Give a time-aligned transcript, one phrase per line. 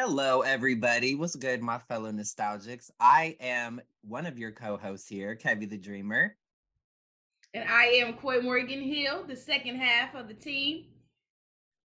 [0.00, 1.16] Hello, everybody.
[1.16, 2.88] What's good, my fellow nostalgics?
[3.00, 6.36] I am one of your co-hosts here, Kevy the Dreamer.
[7.52, 10.84] And I am Quay Morgan Hill, the second half of the team.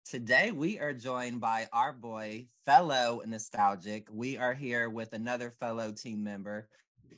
[0.07, 4.09] Today we are joined by our boy, fellow nostalgic.
[4.11, 6.67] We are here with another fellow team member.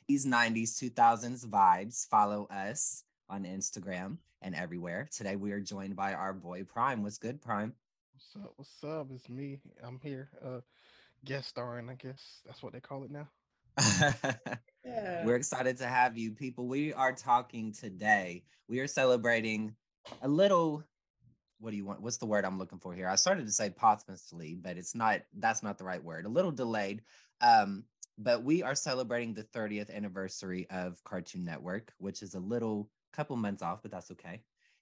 [0.08, 2.08] These 90s, 2000s vibes.
[2.08, 5.08] Follow us on Instagram and everywhere.
[5.16, 7.04] Today we are joined by our boy Prime.
[7.04, 7.74] What's good, Prime?
[8.32, 8.52] What's up?
[8.56, 9.06] What's up?
[9.12, 9.58] It's me.
[9.82, 10.28] I'm here.
[10.44, 10.60] Uh
[11.24, 13.28] guest starring, I guess that's what they call it now.
[14.84, 15.24] yeah.
[15.26, 16.68] We're excited to have you, people.
[16.68, 18.44] We are talking today.
[18.68, 19.74] We are celebrating
[20.22, 20.84] a little.
[21.58, 22.02] What do you want?
[22.02, 23.08] What's the word I'm looking for here?
[23.08, 25.22] I started to say posthumously, but it's not.
[25.36, 26.24] That's not the right word.
[26.24, 27.02] A little delayed.
[27.40, 27.84] Um,
[28.16, 33.34] but we are celebrating the 30th anniversary of Cartoon Network, which is a little couple
[33.34, 34.40] months off, but that's okay.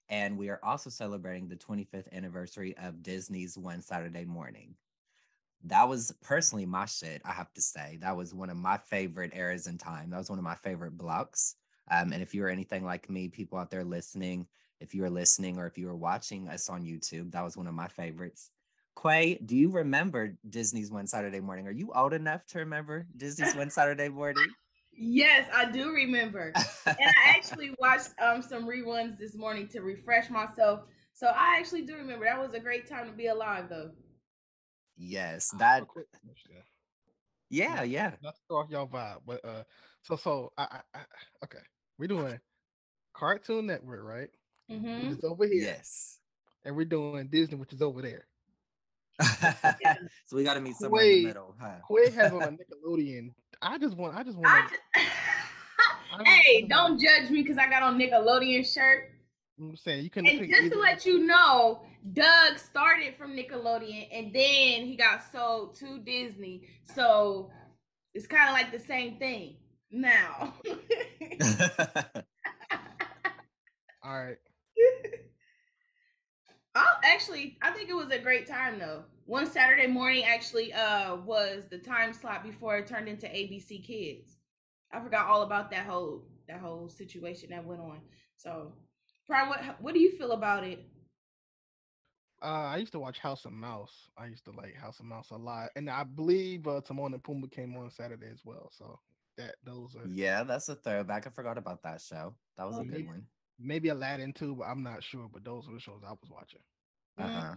[0.09, 4.75] And we are also celebrating the 25th anniversary of Disney's One Saturday Morning
[5.65, 7.21] that was personally my shit.
[7.25, 10.09] I have to say that was one of my favorite eras in time.
[10.09, 11.55] That was one of my favorite blocks.
[11.91, 14.47] Um, and if you're anything like me, people out there listening,
[14.79, 17.67] if you are listening or if you are watching us on YouTube, that was one
[17.67, 18.51] of my favorites.
[19.01, 21.67] Quay, do you remember Disney's One Saturday Morning?
[21.67, 24.47] Are you old enough to remember Disney's One Saturday Morning?
[24.99, 26.51] Yes, I do remember.
[26.85, 30.81] and I actually watched um, some reruns this morning to refresh myself.
[31.13, 32.25] So I actually do remember.
[32.25, 33.91] That was a great time to be alive, though.
[34.97, 35.83] Yes, that.
[37.49, 38.11] Yeah, yeah.
[38.21, 39.63] Let's throw off y'all vibe, but uh,
[40.03, 40.99] so so I, I, I
[41.45, 41.59] okay,
[41.97, 42.39] we're doing
[43.13, 44.29] Cartoon Network, right?
[44.69, 45.07] Mm-hmm.
[45.07, 45.63] Which is over here.
[45.63, 46.19] Yes.
[46.65, 48.27] And we're doing Disney, which is over there.
[50.25, 51.55] so we got to meet somewhere Quay, in the middle.
[51.59, 51.75] Huh?
[51.89, 52.47] Quay has on a
[52.87, 53.31] Nickelodeon.
[53.61, 54.15] I just want.
[54.15, 54.71] I just want.
[56.25, 59.11] hey, don't judge me because I got on Nickelodeon shirt.
[59.59, 60.25] I'm saying you can.
[60.25, 60.75] And just either.
[60.75, 61.81] to let you know,
[62.13, 66.63] Doug started from Nickelodeon and then he got sold to Disney.
[66.83, 67.51] So
[68.13, 69.57] it's kind of like the same thing
[69.91, 70.53] now.
[74.03, 74.37] All right.
[77.09, 79.03] Oh, actually, I think it was a great time though.
[79.25, 84.37] One Saturday morning actually uh was the time slot before it turned into ABC Kids.
[84.91, 87.99] I forgot all about that whole that whole situation that went on.
[88.37, 88.73] So
[89.27, 90.85] Prime, what what do you feel about it?
[92.41, 94.09] Uh, I used to watch House of Mouse.
[94.17, 97.21] I used to like House of Mouse a lot, and I believe uh, Timon and
[97.21, 98.71] Pumbaa came on Saturday as well.
[98.71, 98.99] So
[99.37, 101.27] that those are yeah, that's a throwback.
[101.27, 102.35] I forgot about that show.
[102.57, 103.25] That was a maybe, good one.
[103.59, 105.27] Maybe Aladdin too, but I'm not sure.
[105.31, 106.61] But those were the shows I was watching.
[107.19, 107.55] Uh huh.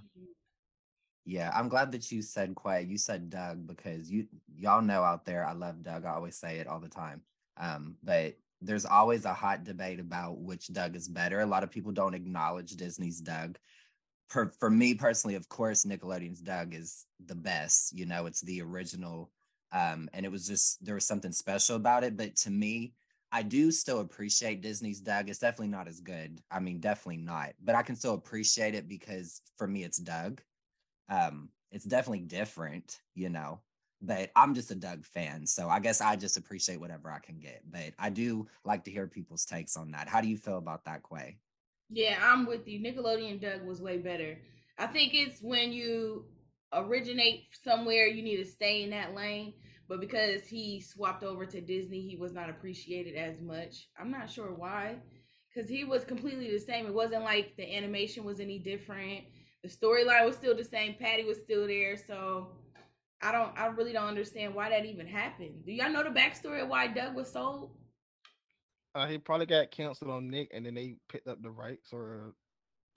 [1.25, 2.83] Yeah, I'm glad that you said Quay.
[2.83, 4.27] You said Doug because you
[4.59, 6.05] y'all know out there I love Doug.
[6.05, 7.23] I always say it all the time.
[7.59, 11.41] Um, but there's always a hot debate about which Doug is better.
[11.41, 13.59] A lot of people don't acknowledge Disney's Doug.
[14.29, 17.97] For, for me personally, of course, Nickelodeon's Doug is the best.
[17.97, 19.31] You know, it's the original.
[19.73, 22.17] Um, and it was just, there was something special about it.
[22.17, 22.93] But to me,
[23.33, 25.31] I do still appreciate Disney's Doug.
[25.31, 26.41] It's definitely not as good.
[26.51, 27.55] I mean, definitely not.
[27.63, 30.43] But I can still appreciate it because for me, it's Doug.
[31.09, 33.61] Um, it's definitely different, you know
[34.03, 35.47] but I'm just a Doug fan.
[35.47, 37.63] So I guess I just appreciate whatever I can get.
[37.71, 40.09] But I do like to hear people's takes on that.
[40.09, 41.39] How do you feel about that, Quay?
[41.89, 42.81] Yeah, I'm with you.
[42.81, 44.39] Nickelodeon Doug was way better.
[44.79, 46.25] I think it's when you
[46.73, 49.55] originate somewhere, you need to stay in that lane.
[49.89, 53.89] But because he swapped over to Disney, he was not appreciated as much.
[53.99, 54.97] I'm not sure why.
[55.53, 56.87] Because he was completely the same.
[56.87, 59.25] It wasn't like the animation was any different.
[59.63, 60.95] The storyline was still the same.
[60.99, 61.97] Patty was still there.
[61.97, 62.49] So
[63.23, 65.65] I don't I really don't understand why that even happened.
[65.65, 67.71] Do y'all know the backstory of why Doug was sold?
[68.95, 72.35] Uh, he probably got canceled on Nick, and then they picked up the rights, or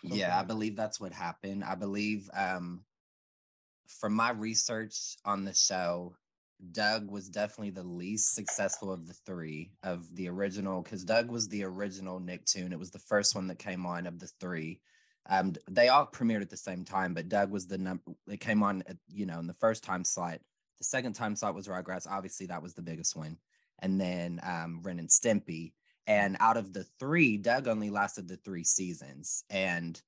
[0.03, 1.63] yeah, I believe that's what happened.
[1.63, 2.83] I believe, um,
[3.87, 6.15] from my research on the show,
[6.71, 11.47] Doug was definitely the least successful of the three of the original, because Doug was
[11.47, 12.71] the original Nicktoon.
[12.71, 14.79] It was the first one that came on of the three.
[15.27, 18.03] Um, they all premiered at the same time, but Doug was the number.
[18.27, 20.39] It came on, you know, in the first time slot.
[20.77, 22.07] The second time slot was Rugrats.
[22.09, 23.37] Obviously, that was the biggest one,
[23.79, 25.73] and then um, Ren and Stimpy.
[26.07, 29.43] And out of the three, Doug only lasted the three seasons.
[29.49, 29.99] And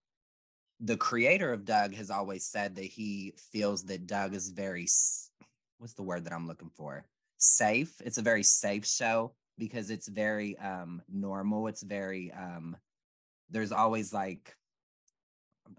[0.80, 4.86] the creator of Doug has always said that he feels that Doug is very,
[5.78, 7.06] what's the word that I'm looking for?
[7.38, 7.94] Safe.
[8.04, 11.68] It's a very safe show because it's very um, normal.
[11.68, 12.78] It's very, um,
[13.50, 14.56] there's always like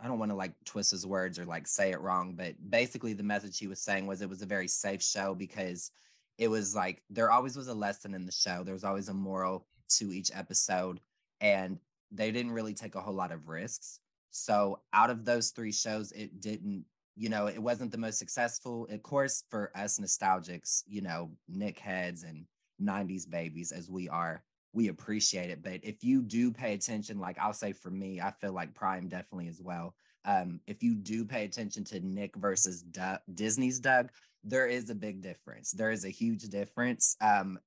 [0.00, 3.12] I don't want to like twist his words or like say it wrong, but basically
[3.12, 5.90] the message he was saying was it was a very safe show because
[6.36, 8.62] it was like there always was a lesson in the show.
[8.62, 9.66] There was always a moral
[9.96, 11.00] to each episode,
[11.40, 11.78] and
[12.12, 14.00] they didn't really take a whole lot of risks.
[14.30, 16.84] So out of those three shows, it didn't
[17.18, 18.86] you know, it wasn't the most successful.
[18.90, 22.46] Of course, for us nostalgics, you know, Nick heads and
[22.80, 25.62] 90s babies as we are, we appreciate it.
[25.62, 29.08] But if you do pay attention, like I'll say for me, I feel like Prime
[29.08, 29.94] definitely as well.
[30.24, 34.10] Um, if you do pay attention to Nick versus Doug, Disney's Doug,
[34.44, 35.72] there is a big difference.
[35.72, 37.16] There is a huge difference.
[37.20, 37.58] Um,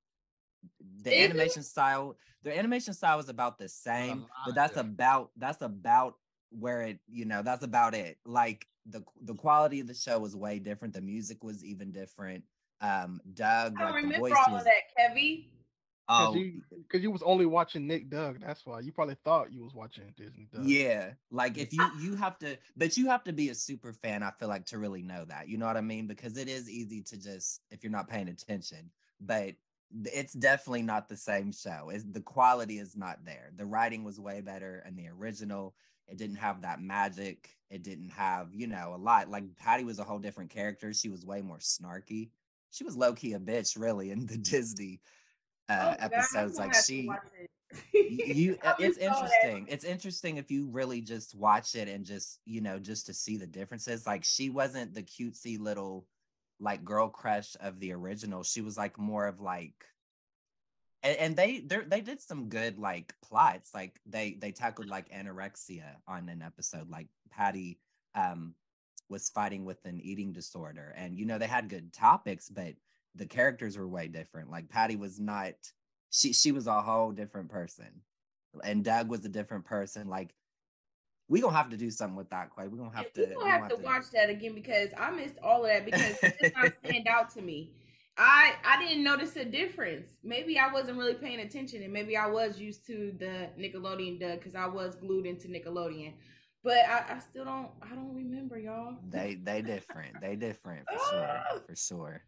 [1.02, 6.16] the animation style, the animation style is about the same, but that's about that's about
[6.52, 8.18] where it, you know, that's about it.
[8.26, 10.94] Like the the quality of the show was way different.
[10.94, 12.44] The music was even different.
[12.82, 15.46] Um, Doug, I like remember all was, of that, Kevy.
[16.08, 16.62] Because you,
[16.92, 18.42] cause you was only watching Nick Doug.
[18.42, 20.66] That's why you probably thought you was watching Disney Doug.
[20.66, 24.22] Yeah, like if you you have to, but you have to be a super fan.
[24.22, 25.48] I feel like to really know that.
[25.48, 26.08] You know what I mean?
[26.08, 28.92] Because it is easy to just if you're not paying attention.
[29.22, 29.54] But
[30.06, 31.90] it's definitely not the same show.
[31.94, 33.52] It's, the quality is not there.
[33.56, 35.76] The writing was way better and the original.
[36.12, 37.50] It didn't have that magic.
[37.70, 39.30] It didn't have, you know, a lot.
[39.30, 40.94] Like Patty was a whole different character.
[40.94, 42.30] She was way more snarky.
[42.72, 45.00] She was low key a bitch, really, in the Disney
[45.70, 46.60] uh, oh, episodes.
[46.60, 47.10] Like she,
[47.94, 49.68] you, it's interesting.
[49.70, 53.38] It's interesting if you really just watch it and just, you know, just to see
[53.38, 54.06] the differences.
[54.06, 56.06] Like she wasn't the cutesy little
[56.60, 58.44] like girl crush of the original.
[58.44, 59.86] She was like more of like
[61.04, 63.74] and, and they they did some good like plots.
[63.74, 66.90] Like they they tackled like anorexia on an episode.
[66.90, 67.80] Like Patty
[68.16, 68.54] um
[69.10, 70.94] was fighting with an eating disorder.
[70.98, 72.74] And you know, they had good topics, but
[73.16, 74.52] the characters were way different.
[74.52, 75.54] Like Patty was not
[76.12, 78.02] she she was a whole different person.
[78.64, 80.08] And Doug was a different person.
[80.08, 80.34] Like
[81.32, 82.68] we gonna have to do something with that, Quay.
[82.68, 83.22] We're gonna have to.
[83.22, 85.86] we gonna have, have to, to watch that again because I missed all of that
[85.86, 87.72] because it did not stand out to me.
[88.24, 90.08] I I didn't notice a difference.
[90.24, 94.38] Maybe I wasn't really paying attention, and maybe I was used to the Nickelodeon Doug
[94.38, 96.14] because I was glued into Nickelodeon.
[96.64, 98.98] But I, I still don't I don't remember y'all.
[99.10, 100.22] They they different.
[100.22, 101.42] they different for sure.
[101.68, 102.24] For sure.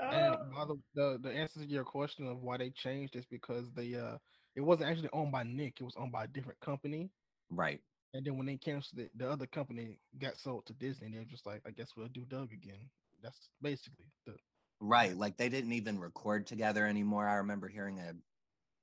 [0.00, 3.94] And the, the the answer to your question of why they changed is because they
[3.94, 4.16] uh
[4.56, 5.80] it wasn't actually owned by Nick.
[5.80, 7.08] It was owned by a different company.
[7.50, 7.80] Right.
[8.14, 11.10] And then when they canceled it, the other company got sold to Disney.
[11.12, 12.88] They're just like, I guess we'll do Doug again.
[13.22, 14.34] That's basically the
[14.80, 15.16] right.
[15.16, 17.28] Like they didn't even record together anymore.
[17.28, 18.14] I remember hearing a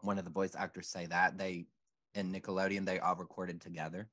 [0.01, 1.65] one of the voice actors say that they
[2.13, 4.09] in Nickelodeon they all recorded together.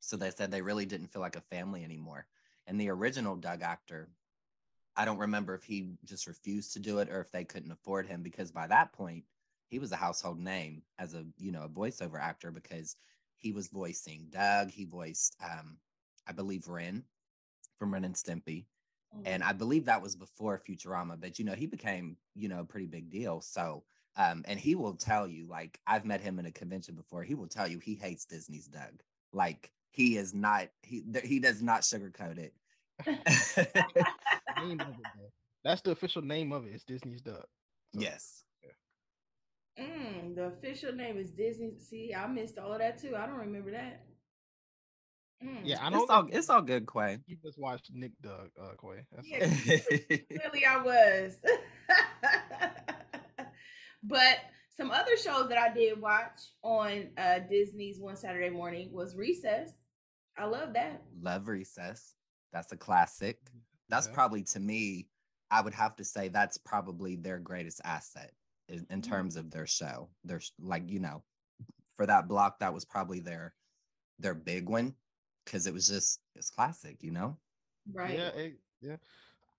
[0.00, 2.26] So they said they really didn't feel like a family anymore.
[2.66, 4.08] And the original Doug actor,
[4.96, 8.06] I don't remember if he just refused to do it or if they couldn't afford
[8.06, 9.24] him because by that point
[9.68, 12.96] he was a household name as a you know a voiceover actor because
[13.38, 14.70] he was voicing Doug.
[14.70, 15.78] He voiced, um,
[16.26, 17.04] I believe, Ren
[17.78, 18.66] from Ren and Stimpy.
[19.14, 19.26] Mm-hmm.
[19.26, 22.64] And I believe that was before Futurama, but you know, he became, you know, a
[22.64, 23.40] pretty big deal.
[23.40, 23.84] So,
[24.16, 27.22] um, and he will tell you, like, I've met him in a convention before.
[27.22, 29.02] He will tell you he hates Disney's Doug.
[29.32, 32.54] Like, he is not, he, he does not sugarcoat it.
[35.64, 36.72] That's the official name of it.
[36.74, 37.46] It's Disney's Doug.
[37.94, 38.00] So.
[38.00, 38.44] Yes.
[39.80, 41.72] Mm, the official name is Disney.
[41.78, 43.16] See, I missed all of that too.
[43.16, 44.04] I don't remember that.
[45.44, 45.60] Mm.
[45.64, 46.02] Yeah, I know.
[46.02, 47.18] It's all, it's all good, Quay.
[47.26, 49.04] You just watched Nick Doug, uh, Quay.
[49.12, 51.36] That's yeah, clearly I was.
[54.02, 54.38] but
[54.76, 59.72] some other shows that I did watch on uh, Disney's one Saturday morning was Recess.
[60.38, 61.02] I love that.
[61.20, 62.14] Love Recess.
[62.52, 63.38] That's a classic.
[63.88, 64.14] That's yeah.
[64.14, 65.08] probably to me,
[65.50, 68.32] I would have to say that's probably their greatest asset
[68.68, 69.10] in, in mm-hmm.
[69.10, 70.08] terms of their show.
[70.24, 71.22] There's like, you know,
[71.96, 73.54] for that block, that was probably their
[74.18, 74.94] their big one
[75.44, 77.36] because it was just it's classic, you know?
[77.92, 78.18] Right.
[78.18, 78.96] Yeah, it, yeah.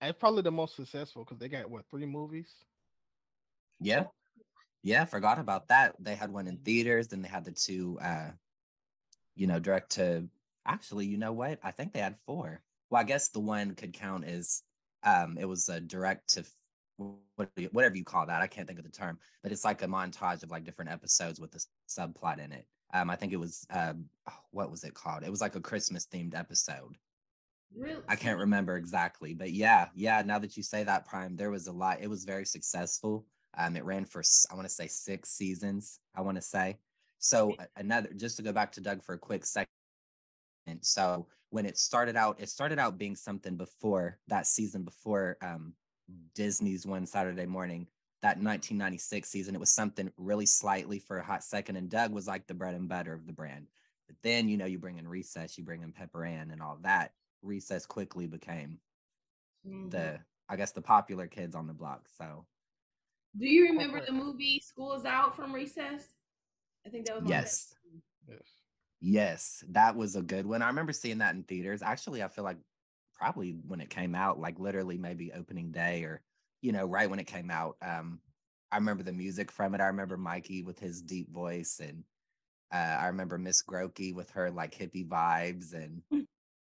[0.01, 2.49] It's probably the most successful because they got what three movies?
[3.79, 4.05] Yeah.
[4.81, 5.95] Yeah, forgot about that.
[5.99, 8.31] They had one in theaters, then they had the two uh
[9.35, 10.27] you know, direct to
[10.65, 11.59] actually, you know what?
[11.63, 12.61] I think they had four.
[12.89, 14.61] Well, I guess the one could count as
[15.03, 16.43] um it was a direct to
[17.71, 18.41] whatever you call that.
[18.41, 21.39] I can't think of the term, but it's like a montage of like different episodes
[21.39, 21.59] with a
[21.89, 22.65] subplot in it.
[22.93, 23.93] Um, I think it was oh,
[24.51, 25.23] what was it called?
[25.23, 26.97] It was like a Christmas themed episode.
[27.75, 28.03] Really?
[28.07, 30.21] I can't remember exactly, but yeah, yeah.
[30.23, 32.01] Now that you say that, Prime, there was a lot.
[32.01, 33.25] It was very successful.
[33.57, 34.21] Um, it ran for
[34.51, 35.99] I want to say six seasons.
[36.15, 36.77] I want to say.
[37.19, 39.67] So another, just to go back to Doug for a quick second.
[40.81, 45.73] So when it started out, it started out being something before that season before um,
[46.35, 47.87] Disney's one Saturday morning,
[48.23, 49.53] that 1996 season.
[49.53, 52.73] It was something really slightly for a hot second, and Doug was like the bread
[52.73, 53.67] and butter of the brand.
[54.07, 56.79] But then, you know, you bring in Recess, you bring in Pepper Ann, and all
[56.81, 57.11] that.
[57.41, 58.79] Recess quickly became
[59.67, 59.89] mm-hmm.
[59.89, 62.07] the, I guess, the popular kids on the block.
[62.17, 62.45] So,
[63.37, 66.05] do you remember the movie School's Out from Recess?
[66.87, 67.75] I think that was yes,
[68.29, 68.39] yes,
[69.01, 69.63] yes.
[69.71, 70.61] That was a good one.
[70.61, 71.81] I remember seeing that in theaters.
[71.81, 72.57] Actually, I feel like
[73.13, 76.21] probably when it came out, like literally maybe opening day or
[76.63, 77.77] you know, right when it came out.
[77.81, 78.21] Um,
[78.71, 79.81] I remember the music from it.
[79.81, 82.05] I remember Mikey with his deep voice, and
[82.73, 86.01] uh, I remember Miss Grotke with her like hippie vibes, and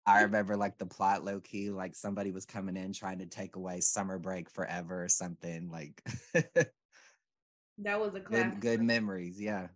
[0.07, 3.57] I remember like the plot low key, like somebody was coming in trying to take
[3.57, 5.71] away summer break forever or something.
[5.71, 6.03] Like
[7.79, 8.53] that was a classic.
[8.53, 9.41] good, good memories.
[9.41, 9.69] Yeah,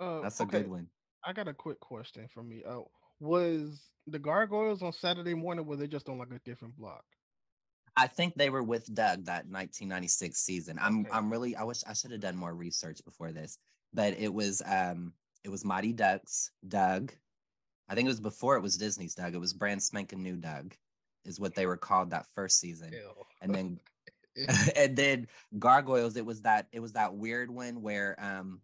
[0.00, 0.88] Uh, that's a good one.
[1.24, 2.62] I got a quick question for me.
[2.64, 2.82] Uh,
[3.20, 5.66] was the Gargoyles on Saturday morning?
[5.66, 7.04] Were they just on like a different block?
[7.98, 10.78] I think they were with Doug that 1996 season.
[10.80, 11.10] I'm Okay.
[11.12, 13.58] I'm really I wish I should have done more research before this,
[13.92, 15.12] but it was um
[15.44, 17.12] it was Mighty Ducks, Doug.
[17.88, 19.34] I think it was before it was Disney's Doug.
[19.34, 20.74] It was brand spanking new Doug,
[21.24, 22.92] is what they were called that first season.
[22.92, 23.10] Ew.
[23.42, 23.80] And then
[24.76, 25.26] and then
[25.58, 28.60] Gargoyles, it was that it was that weird one where um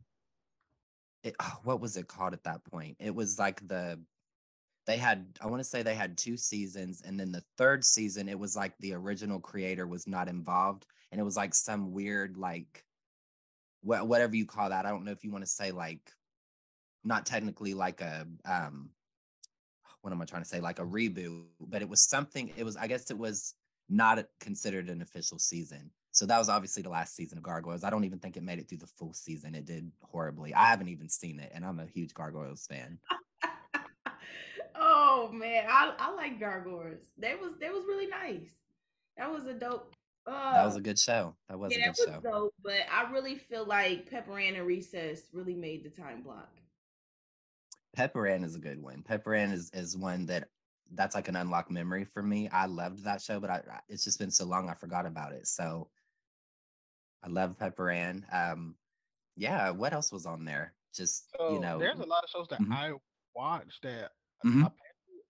[1.24, 2.96] it oh, what was it called at that point?
[3.00, 3.98] It was like the
[4.86, 8.28] they had I want to say they had two seasons and then the third season
[8.28, 12.36] it was like the original creator was not involved and it was like some weird
[12.36, 12.84] like
[13.82, 14.86] wha- whatever you call that.
[14.86, 16.00] I don't know if you want to say like
[17.04, 18.90] not technically like a um
[20.02, 22.76] what am I trying to say like a reboot, but it was something it was
[22.76, 23.54] I guess it was
[23.88, 25.90] not considered an official season.
[26.12, 27.82] So that was obviously the last season of Gargoyles.
[27.82, 29.54] I don't even think it made it through the full season.
[29.54, 30.54] It did horribly.
[30.54, 32.98] I haven't even seen it, and I'm a huge Gargoyles fan.
[35.14, 37.10] Oh man, I I like Gargoyles.
[37.16, 38.48] They was they was really nice.
[39.16, 39.94] That was a dope.
[40.26, 41.36] Uh, That was a good show.
[41.48, 42.30] That was yeah, a that good was show.
[42.30, 42.54] dope.
[42.62, 46.48] But I really feel like Pepper Ann and Recess really made the time block.
[47.94, 49.02] Pepper Ann is a good one.
[49.02, 50.48] Pepper Ann is is one that
[50.92, 52.48] that's like an unlocked memory for me.
[52.48, 55.32] I loved that show, but I, I- it's just been so long I forgot about
[55.32, 55.46] it.
[55.46, 55.88] So
[57.22, 58.26] I love Pepper Ann.
[58.32, 58.74] Um,
[59.36, 59.70] yeah.
[59.70, 60.74] What else was on there?
[60.94, 62.72] Just So you know, there's a lot of shows that Mhm.
[62.72, 62.92] I
[63.34, 64.12] watch that
[64.44, 64.66] Mhm.
[64.66, 64.83] apparently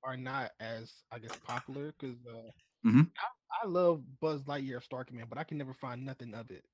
[0.05, 2.51] are not as I guess popular because uh,
[2.87, 3.11] Mhm.
[3.19, 6.65] I, I love Buzz Lightyear Star Command, but I can never find nothing of it.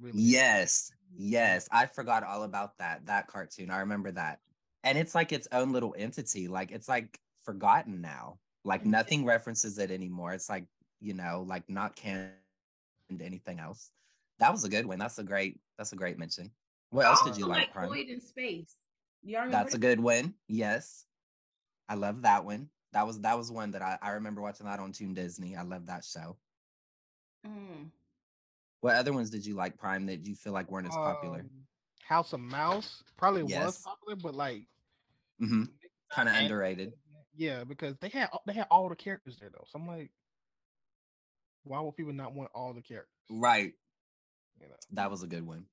[0.00, 0.20] Really.
[0.20, 1.68] Yes, yes.
[1.72, 3.70] I forgot all about that that cartoon.
[3.70, 4.40] I remember that.
[4.84, 6.48] And it's like its own little entity.
[6.48, 8.38] Like it's like forgotten now.
[8.64, 10.32] Like nothing references it anymore.
[10.32, 10.66] It's like,
[11.00, 12.32] you know, like not canon
[13.16, 13.90] to anything else.
[14.38, 14.98] That was a good one.
[14.98, 16.50] That's a great that's a great mention.
[16.90, 17.88] What else did you also like, Prime?
[17.88, 18.76] Lloyd in Space.
[19.22, 20.34] Y'all That's a good one.
[20.46, 21.04] Yes.
[21.88, 22.70] I love that one.
[22.92, 25.56] That was that was one that I, I remember watching that on Toon Disney.
[25.56, 26.36] I love that show.
[27.46, 27.90] Mm.
[28.80, 31.40] What other ones did you like, Prime, that you feel like weren't as popular?
[31.40, 31.50] Um,
[32.06, 34.62] House of Mouse probably was popular, but like
[35.38, 35.64] hmm
[36.10, 36.94] Kind of underrated.
[37.36, 39.64] Yeah, because they had they had all the characters there though.
[39.68, 40.10] So I'm like,
[41.64, 43.12] why would people not want all the characters?
[43.30, 43.74] Right.
[44.58, 44.74] You know.
[44.92, 45.66] That was a good one.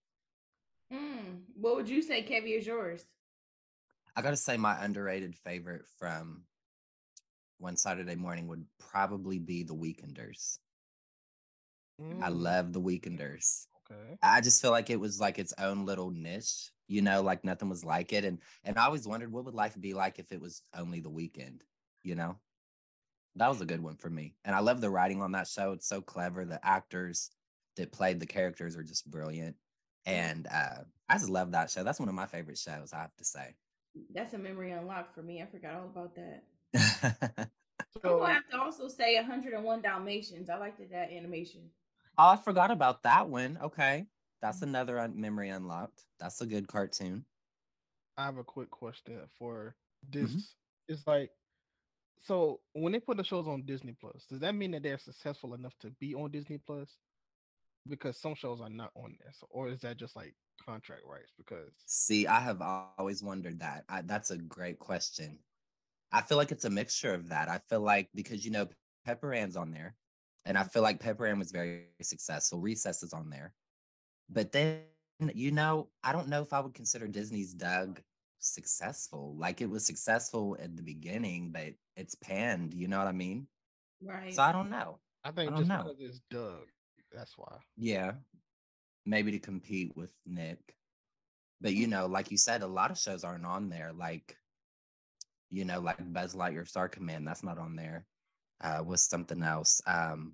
[0.93, 1.41] Mm.
[1.55, 3.03] What would you say, Kevy, is yours?
[4.15, 6.43] I gotta say, my underrated favorite from
[7.59, 10.59] one Saturday morning would probably be the Weekenders.
[12.19, 13.67] I Mm, love the Weekenders.
[13.91, 14.17] Okay.
[14.21, 17.69] I just feel like it was like its own little niche, you know, like nothing
[17.69, 18.25] was like it.
[18.25, 21.09] And and I always wondered what would life be like if it was only the
[21.09, 21.63] weekend,
[22.03, 22.37] you know?
[23.35, 24.35] That was a good one for me.
[24.45, 25.73] And I love the writing on that show.
[25.73, 26.45] It's so clever.
[26.45, 27.31] The actors
[27.77, 29.55] that played the characters are just brilliant.
[30.05, 31.83] And uh I just love that show.
[31.83, 33.55] That's one of my favorite shows, I have to say.
[34.13, 35.41] That's a memory unlocked for me.
[35.41, 36.43] I forgot all about that.
[36.75, 37.47] I
[38.01, 40.49] So will have to also say 101 Dalmatians.
[40.49, 41.61] I liked that animation.
[42.17, 43.57] Oh, I forgot about that one.
[43.61, 44.05] Okay.
[44.41, 46.03] That's another un- memory unlocked.
[46.19, 47.25] That's a good cartoon.
[48.17, 49.75] I have a quick question for
[50.09, 50.29] this.
[50.29, 50.37] Mm-hmm.
[50.87, 51.31] It's like,
[52.21, 55.53] so when they put the shows on Disney Plus, does that mean that they're successful
[55.53, 56.89] enough to be on Disney Plus?
[57.87, 60.33] Because some shows are not on this, so, or is that just like
[60.65, 61.31] contract rights?
[61.37, 63.83] Because See, I have always wondered that.
[63.87, 65.37] I, that's a great question.
[66.11, 67.49] I feel like it's a mixture of that.
[67.49, 68.67] I feel like because you know
[69.05, 69.95] Pepper Ann's on there,
[70.45, 72.59] and I feel like Pepper Ann was very successful.
[72.59, 73.53] Recess is on there,
[74.29, 74.81] but then
[75.33, 78.01] you know I don't know if I would consider Disney's Doug
[78.39, 79.35] successful.
[79.37, 82.73] Like it was successful at the beginning, but it's panned.
[82.73, 83.47] You know what I mean?
[84.01, 84.33] Right.
[84.33, 84.99] So I don't know.
[85.23, 85.83] I think don't just know.
[85.83, 86.67] because it's Doug,
[87.11, 87.57] that's why.
[87.77, 88.13] Yeah,
[89.05, 90.59] maybe to compete with Nick.
[91.61, 93.91] But you know, like you said, a lot of shows aren't on there.
[93.93, 94.37] Like,
[95.55, 98.05] you know, like Buzz Lightyear Star Command, that's not on there.
[98.59, 99.81] Uh, was something else.
[99.87, 100.33] Um,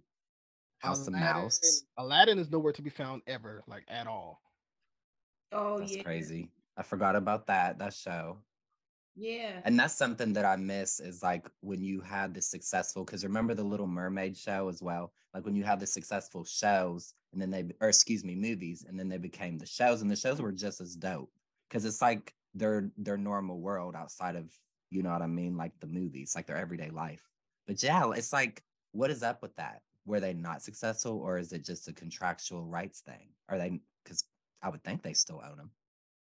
[0.80, 1.84] House of Mouse.
[1.98, 4.42] Aladdin is nowhere to be found ever, like at all.
[5.51, 6.01] oh That's yeah.
[6.01, 6.50] crazy.
[6.75, 7.78] I forgot about that.
[7.78, 8.38] That show.
[9.16, 9.60] Yeah.
[9.63, 13.54] And that's something that I miss is like when you had the successful, because remember
[13.54, 15.13] the Little Mermaid show as well?
[15.36, 19.00] Like when you had the successful shows and then they, or excuse me, movies, and
[19.00, 21.32] then they became the shows, and the shows were just as dope
[21.70, 24.51] because it's like their their normal world outside of,
[24.92, 27.24] you know what I mean, like the movies, like their everyday life.
[27.66, 29.82] But yeah, it's like what is up with that?
[30.06, 33.30] Were they not successful, or is it just a contractual rights thing?
[33.50, 33.80] Are they?
[34.04, 34.24] Because
[34.62, 35.72] I would think they still own them.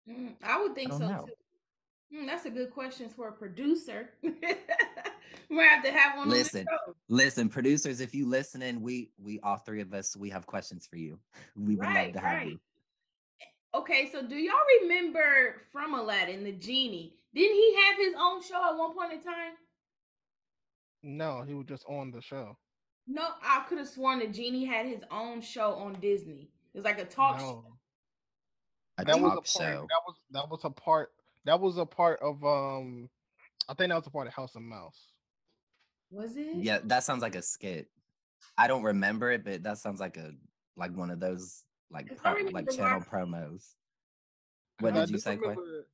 [0.10, 1.26] Mm, I would think don't so know.
[1.26, 2.18] too.
[2.18, 4.10] Mm, that's a good question for a producer.
[4.22, 6.96] we have to have one Listen, on the show.
[7.10, 10.98] Listen, producers, if you listening, we we all three of us, we have questions for
[10.98, 11.20] you.
[11.56, 12.48] We would love to have right.
[12.48, 12.60] you.
[13.76, 17.14] Okay, so do y'all remember from Aladdin, the genie?
[17.38, 19.53] Didn't he have his own show at one point in time?
[21.03, 22.58] No, he was just on the show.
[23.06, 26.50] No, I could have sworn that genie had his own show on Disney.
[26.74, 27.63] It was like a talk show.
[27.63, 27.74] No.
[28.98, 29.48] A that was a part.
[29.48, 29.88] show.
[29.88, 31.12] That was that was a part.
[31.46, 33.08] That was a part of um.
[33.70, 35.12] I think that was a part of House of Mouse.
[36.10, 36.56] Was it?
[36.56, 37.88] Yeah, that sounds like a skit.
[38.58, 40.32] I don't remember it, but that sounds like a
[40.75, 43.06] like one of those like pro, like channel promos.
[43.12, 43.51] promos.
[44.79, 45.88] 'Cause What I did you say, remember-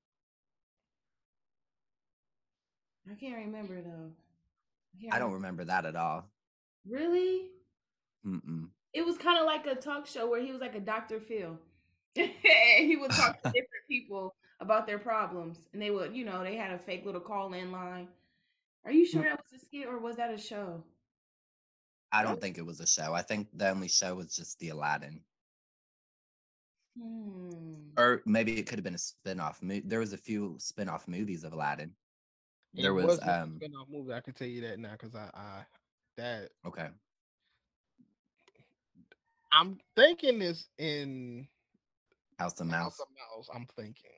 [3.09, 4.11] I can't remember though.
[5.01, 6.25] can't I don't remember that at all.
[6.87, 7.49] Really?
[8.25, 8.67] Mm-mm.
[8.93, 11.19] It was kind of like a talk show where he was like a Dr.
[11.19, 11.57] Phil.
[12.15, 15.57] he would talk to different people about their problems.
[15.73, 18.07] And they would, you know, they had a fake little call in line.
[18.85, 20.83] Are you sure that was a skit or was that a show?
[22.11, 23.13] I don't think it was a show.
[23.13, 25.21] I think the only show was just the Aladdin,
[26.95, 27.89] Hmm.
[27.97, 29.59] or maybe it could have been a spin-off.
[29.63, 31.95] There was a few spin-off movies of Aladdin.
[32.75, 34.13] It There was wasn't a um spin-off movie.
[34.13, 35.65] I can tell you that now because I, I
[36.17, 36.87] that okay.
[39.51, 41.47] I'm thinking this in
[42.39, 42.99] House of House Mouse.
[42.99, 43.49] of Mouse.
[43.53, 44.09] I'm thinking.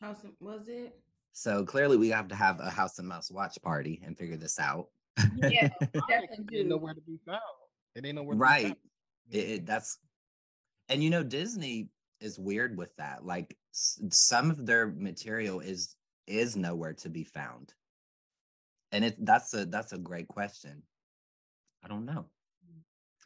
[0.00, 0.98] House some was it?
[1.32, 4.58] So clearly, we have to have a House of Mouse watch party and figure this
[4.58, 4.88] out.
[5.36, 6.64] Yeah, Right, definitely 'cause It ain't do.
[6.64, 7.40] nowhere to be found.
[7.94, 8.34] It ain't nowhere.
[8.34, 8.62] To right.
[8.62, 8.76] Be found.
[9.30, 9.98] It, it, that's
[10.88, 11.88] and you know Disney
[12.20, 13.24] is weird with that.
[13.24, 15.96] Like s- some of their material is
[16.26, 17.72] is nowhere to be found,
[18.94, 20.82] and it that's a that's a great question.
[21.84, 22.26] I don't know,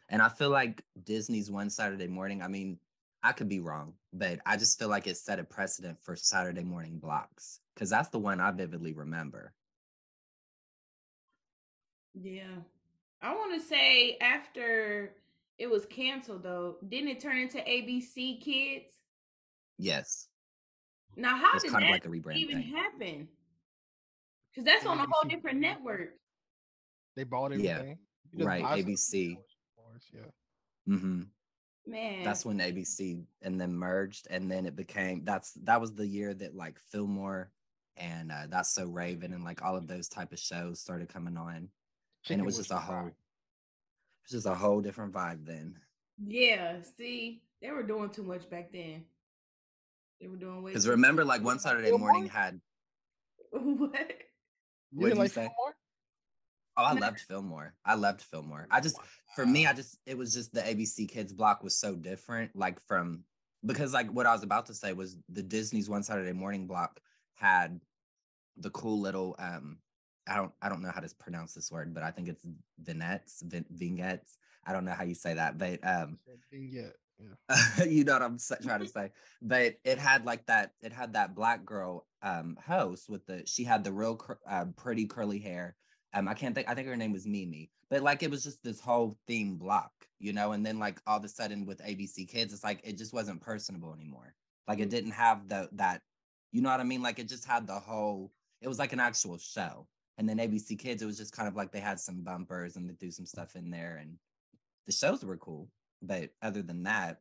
[0.08, 2.42] and I feel like Disney's One Saturday Morning.
[2.42, 2.78] I mean,
[3.22, 6.64] I could be wrong, but I just feel like it set a precedent for Saturday
[6.64, 9.52] morning blocks because that's the one I vividly remember.
[12.14, 12.56] Yeah.
[13.20, 15.12] I want to say after
[15.58, 18.94] it was canceled though, didn't it turn into ABC Kids?
[19.78, 20.28] Yes,
[21.16, 22.74] Now, how it's did kind of that like even thing.
[22.74, 23.28] happen?
[24.58, 25.98] Because that's on a whole different Network.
[26.00, 26.14] network.
[27.16, 27.98] They bought Yeah, everything.
[28.32, 29.14] You just right, ABC.
[29.14, 29.40] you know
[29.94, 30.32] it's yours,
[30.86, 30.94] Yeah.
[30.94, 31.22] Mm-hmm.
[31.86, 36.06] Man, that's when ABC and then merged, and then it became that's that was the
[36.06, 37.50] year that like Fillmore
[37.96, 41.36] and uh, that's so Raven and like all of those type of shows started coming
[41.36, 41.68] on,
[42.28, 43.06] and it was Wings just a whole, fire.
[43.08, 43.14] it
[44.24, 45.76] was just a whole different vibe then.
[46.26, 46.82] yeah.
[46.96, 49.04] See, they were doing too much back then.
[50.20, 50.72] They were doing way.
[50.72, 52.60] Because remember, like one Saturday morning had
[53.50, 54.12] what?
[54.92, 55.40] You What'd didn't you like say?
[55.42, 55.76] Fillmore?
[56.76, 57.00] oh I No.
[57.00, 57.74] loved Fillmore.
[57.84, 58.66] I loved Fillmore.
[58.70, 58.98] I just
[59.34, 62.80] for me, I just it was just the ABC Kids block was so different, like
[62.86, 63.24] from
[63.64, 67.00] because like what I was about to say was the Disney's One Saturday Morning block
[67.34, 67.80] had
[68.56, 69.78] the cool little um
[70.26, 72.46] I don't I don't know how to pronounce this word, but I think it's
[72.78, 74.36] vignettes, vin- vignettes.
[74.64, 76.18] I don't know how you say that, but um
[76.50, 76.96] Vignette.
[77.18, 77.84] Yeah.
[77.88, 79.10] you know what I'm trying to say.
[79.42, 80.72] But it had like that.
[80.80, 83.42] It had that black girl um host with the.
[83.46, 85.76] She had the real uh, pretty curly hair.
[86.14, 86.68] Um, I can't think.
[86.68, 87.70] I think her name was Mimi.
[87.90, 90.52] But like it was just this whole theme block, you know.
[90.52, 93.40] And then like all of a sudden with ABC Kids, it's like it just wasn't
[93.40, 94.34] personable anymore.
[94.66, 96.02] Like it didn't have the that.
[96.52, 97.02] You know what I mean?
[97.02, 98.30] Like it just had the whole.
[98.60, 99.86] It was like an actual show.
[100.18, 102.90] And then ABC Kids, it was just kind of like they had some bumpers and
[102.90, 104.18] they threw some stuff in there, and
[104.86, 105.68] the shows were cool
[106.02, 107.18] but other than that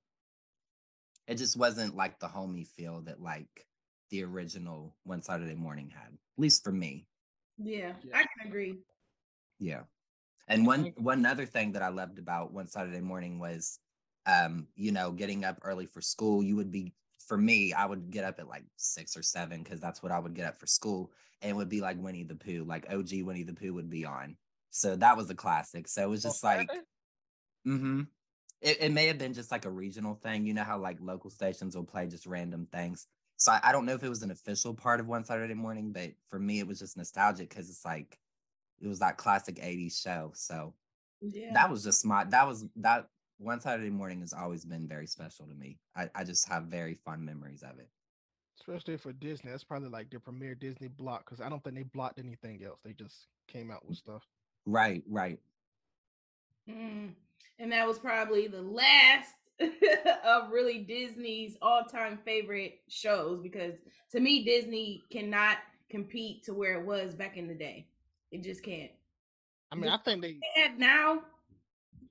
[1.28, 3.66] it just wasn't like the homey feel that like
[4.12, 7.08] the original one saturday morning had at least for me
[7.58, 8.18] Yeah, Yeah.
[8.18, 8.80] I can agree.
[9.60, 9.82] yeah
[10.48, 13.80] and one one other thing that i loved about one saturday morning was
[14.26, 16.94] um you know getting up early for school you would be
[17.28, 20.20] for me i would get up at like six or seven because that's what i
[20.20, 21.12] would get up for school
[21.42, 24.06] and it would be like winnie the pooh like og winnie the pooh would be
[24.06, 24.38] on
[24.70, 26.70] so that was a classic so it was just like
[27.68, 28.04] Mm-hmm.
[28.62, 30.46] It, it may have been just like a regional thing.
[30.46, 33.08] You know how like local stations will play just random things.
[33.38, 35.92] So I, I don't know if it was an official part of One Saturday Morning,
[35.92, 38.20] but for me it was just nostalgic because it's like
[38.82, 40.32] it was that classic '80s show.
[40.34, 40.74] So
[41.22, 45.08] Yeah, that was just my that was that One Saturday Morning has always been very
[45.08, 45.78] special to me.
[45.96, 47.90] I, I just have very fond memories of it.
[48.60, 51.84] Especially for Disney, that's probably like their premier Disney block because I don't think they
[51.84, 52.80] blocked anything else.
[52.84, 54.24] They just came out with stuff.
[54.66, 55.40] Right, right.
[56.70, 57.14] Mm.
[57.60, 59.32] And that was probably the last
[60.26, 63.76] of really Disney's all-time favorite shows because
[64.12, 65.58] to me Disney cannot
[65.90, 67.88] compete to where it was back in the day.
[68.32, 68.92] It just can't.
[69.72, 71.22] I mean, I think they They have now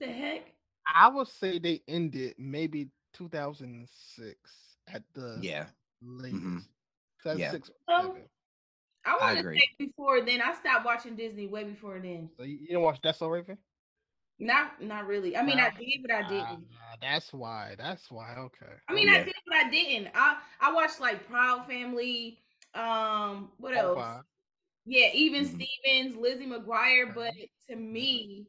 [0.01, 0.55] The heck?
[0.95, 5.67] I would say they ended maybe 2006 at the Yeah.
[6.03, 6.43] latest.
[6.43, 6.65] Mhm.
[7.23, 7.97] 2006 Yeah.
[7.97, 8.29] or seven.
[9.05, 9.59] I I want to agree.
[9.59, 10.41] say before then.
[10.43, 12.31] I stopped watching Disney way before then.
[12.37, 13.59] So you, you didn't watch That's So Raven?
[14.39, 15.37] Not, not really.
[15.37, 16.67] I mean, I did, but I didn't.
[16.83, 17.75] Ah, that's why.
[17.79, 18.35] That's why.
[18.37, 18.75] Okay.
[18.89, 19.25] I mean, I Yeah.
[19.25, 20.09] did, but I didn't.
[20.15, 22.39] I I watched like Proud Family.
[22.75, 23.95] Um, what All else?
[23.95, 24.23] five.
[24.85, 25.67] Yeah, even Mhm.
[25.85, 27.33] Stevens, Lizzie McGuire, but
[27.69, 28.47] to me,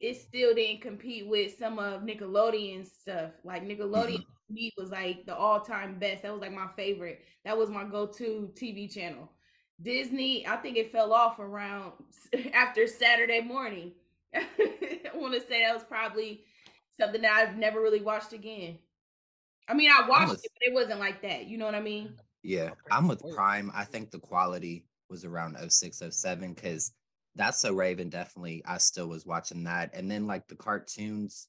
[0.00, 3.32] it still didn't compete with some of Nickelodeon's stuff.
[3.44, 6.22] Like Nickelodeon to me was like the all-time best.
[6.22, 7.24] That was like my favorite.
[7.44, 9.32] That was my go-to TV channel.
[9.82, 11.92] Disney, I think it fell off around
[12.52, 13.92] after Saturday morning.
[15.16, 16.44] I want to say that was probably
[16.98, 18.78] something that I've never really watched again.
[19.68, 21.46] I mean, I watched was- it, but it wasn't like that.
[21.46, 22.14] You know what I mean?
[22.42, 23.72] Yeah, I'm with Prime.
[23.74, 26.92] I think the quality was around 06, 07 because
[27.34, 28.08] that's so Raven.
[28.08, 29.90] Definitely, I still was watching that.
[29.94, 31.48] And then like the cartoons,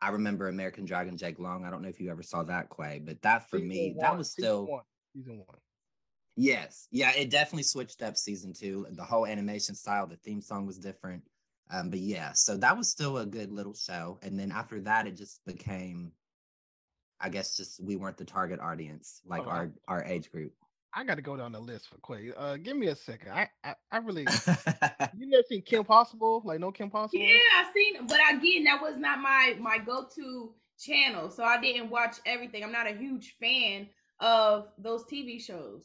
[0.00, 1.64] I remember American Dragon Jake Long.
[1.64, 4.10] I don't know if you ever saw that, Quay, but that for Season me, that
[4.10, 4.82] one, was season still one.
[5.16, 5.58] Season one.
[6.36, 7.10] yes, yeah.
[7.16, 8.86] It definitely switched up season two.
[8.92, 11.24] The whole animation style, the theme song was different.
[11.70, 14.18] Um, but yeah, so that was still a good little show.
[14.22, 16.12] And then after that, it just became,
[17.20, 19.56] I guess, just we weren't the target audience, like Hold on.
[19.88, 20.52] our our age group.
[20.94, 22.32] I got to go down the list for Quay.
[22.34, 23.32] Uh, give me a second.
[23.32, 24.26] I, I, I really.
[25.18, 26.42] You never seen Kim Possible?
[26.44, 27.22] Like no Kim Possible?
[27.22, 31.60] Yeah, I seen, but again, that was not my my go to channel, so I
[31.60, 32.62] didn't watch everything.
[32.62, 33.88] I'm not a huge fan
[34.20, 35.84] of those TV shows.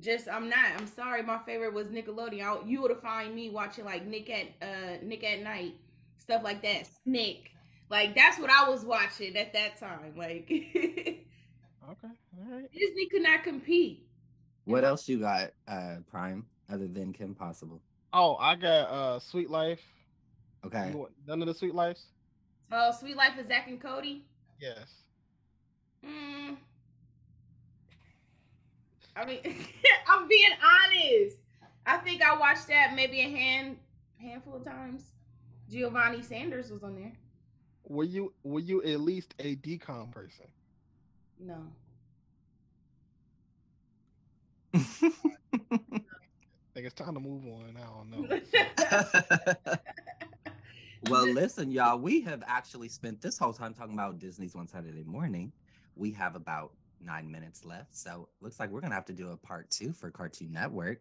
[0.00, 0.64] Just I'm not.
[0.78, 1.22] I'm sorry.
[1.22, 2.42] My favorite was Nickelodeon.
[2.42, 5.74] I, you would have find me watching like Nick at uh Nick at Night,
[6.18, 6.88] stuff like that.
[7.04, 7.50] Nick,
[7.90, 10.14] like that's what I was watching at that time.
[10.16, 10.50] Like
[11.90, 12.08] Okay.
[12.38, 12.72] All right.
[12.72, 14.06] Disney could not compete.
[14.64, 17.80] What else you got, uh, Prime, other than Kim Possible?
[18.12, 19.82] Oh, I got uh Suite Life.
[20.64, 20.94] Okay.
[21.26, 22.06] None of the Suite Lives?
[22.72, 24.24] Oh, Suite Life of Zack and Cody.
[24.58, 25.02] Yes.
[26.04, 26.56] Mm.
[29.16, 29.40] I mean,
[30.08, 31.36] I'm being honest.
[31.86, 33.76] I think I watched that maybe a hand
[34.18, 35.02] handful of times.
[35.70, 37.12] Giovanni Sanders was on there.
[37.86, 40.46] Were you were you at least a DCOM person?
[41.38, 41.58] No.
[44.74, 44.80] I
[46.74, 47.76] think it's time to move on.
[47.76, 49.76] I don't know.
[51.10, 55.04] well, listen, y'all, we have actually spent this whole time talking about Disney's One Saturday
[55.04, 55.52] Morning.
[55.94, 56.72] We have about
[57.04, 57.96] nine minutes left.
[57.96, 61.00] So looks like we're going to have to do a part two for Cartoon Network.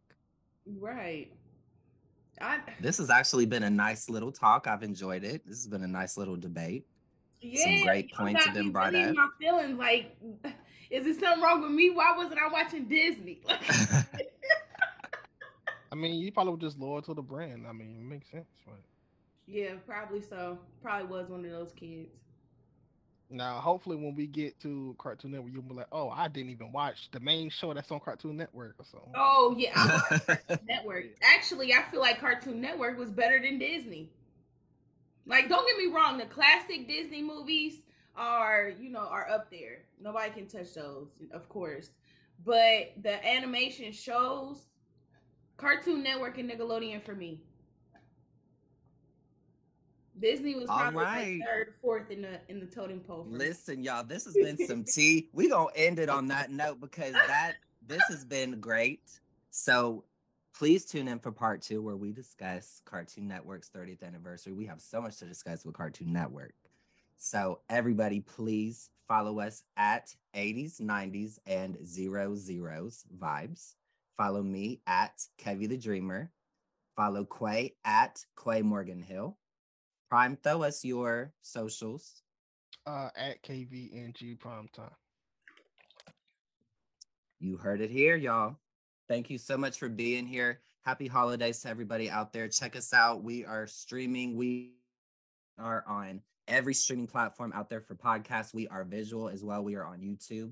[0.80, 1.32] right.
[2.42, 4.68] I This has actually been a nice little talk.
[4.68, 5.46] I've enjoyed it.
[5.46, 6.86] This has been a nice little debate.
[7.42, 9.16] yeah, Some great points have got been brought up.
[9.16, 10.18] My feelings like,
[10.90, 11.92] is there something wrong with me?
[11.92, 13.42] Why wasn't I watching Disney?
[15.92, 17.68] I mean, you probably were just loyal to the brand.
[17.68, 18.48] I mean, it makes sense.
[18.66, 18.80] But
[19.46, 20.58] yeah, probably so.
[20.82, 22.18] Probably was one of those kids.
[23.30, 26.72] Now, hopefully, when we get to Cartoon Network, you'll be like, "Oh, I didn't even
[26.72, 30.66] watch the main show that's on Cartoon Network or something." Oh yeah, I watched Cartoon
[30.68, 31.06] Network.
[31.22, 34.10] Actually, I feel like Cartoon Network was better than Disney.
[35.26, 37.80] Like, don't get me wrong, the classic Disney movies
[38.16, 39.84] are, you know, are up there.
[40.02, 41.90] Nobody can touch those, of course.
[42.46, 44.60] But the animation shows,
[45.58, 47.40] Cartoon Network and Nickelodeon for me.
[50.20, 51.40] Disney was probably right.
[51.40, 53.26] like third, fourth in the in the totem pole.
[53.30, 55.30] Listen, y'all, this has been some tea.
[55.34, 57.54] We gonna end it on that note because that
[57.88, 59.02] this has been great.
[59.50, 60.04] So
[60.56, 64.54] please tune in for part two where we discuss Cartoon Network's 30th anniversary.
[64.54, 66.54] We have so much to discuss with Cartoon Network.
[67.18, 73.76] So everybody, please follow us at 80s, 90s, and zero zeros vibes.
[74.18, 76.32] Follow me at Kevy the Dreamer.
[76.96, 79.38] Follow Quay at Quay Morgan Hill.
[80.10, 82.22] Prime, throw us your socials.
[82.86, 84.90] Uh, at KVNG Prime Time.
[87.40, 88.58] You heard it here, y'all.
[89.08, 90.60] Thank you so much for being here.
[90.82, 92.50] Happy holidays to everybody out there.
[92.50, 93.24] Check us out.
[93.24, 94.36] We are streaming.
[94.36, 94.74] We
[95.58, 98.54] are on every streaming platform out there for podcasts.
[98.54, 99.64] We are visual as well.
[99.64, 100.52] We are on YouTube.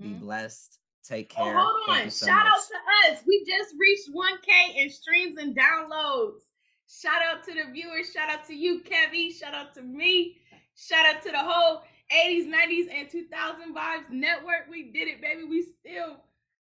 [0.00, 0.20] Be Mhm.
[0.20, 0.78] blessed.
[1.02, 1.58] Take Oh, care.
[1.58, 2.10] hold on.
[2.10, 2.52] so Shout much.
[2.52, 2.62] out
[3.08, 3.24] to us.
[3.26, 6.40] We just reached 1K in streams and downloads.
[6.88, 8.12] Shout out to the viewers.
[8.12, 9.32] Shout out to you, Kevy.
[9.32, 10.36] Shout out to me.
[10.76, 14.66] Shout out to the whole 80s, 90s, and 2000 Vibes Network.
[14.70, 15.44] We did it, baby.
[15.44, 16.16] We still,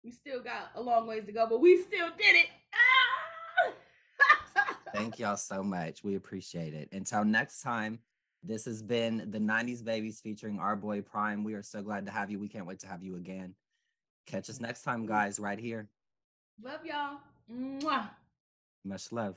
[0.04, 2.46] we still got a long ways to go, but we still did it.
[2.74, 3.72] Ah!
[4.94, 6.04] Thank y'all so much.
[6.04, 6.88] We appreciate it.
[6.92, 7.98] Until next time,
[8.42, 11.42] this has been the 90s Babies featuring our boy Prime.
[11.42, 12.38] We are so glad to have you.
[12.38, 13.54] We can't wait to have you again.
[14.26, 15.88] Catch us next time, guys, right here.
[16.62, 17.18] Love y'all.
[17.52, 18.08] Mwah.
[18.84, 19.36] Much love.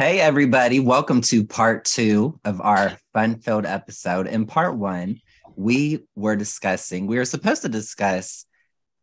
[0.00, 0.80] Hey, everybody.
[0.80, 4.26] Welcome to part two of our fun filled episode.
[4.26, 5.20] In part one,
[5.56, 8.46] we were discussing, we were supposed to discuss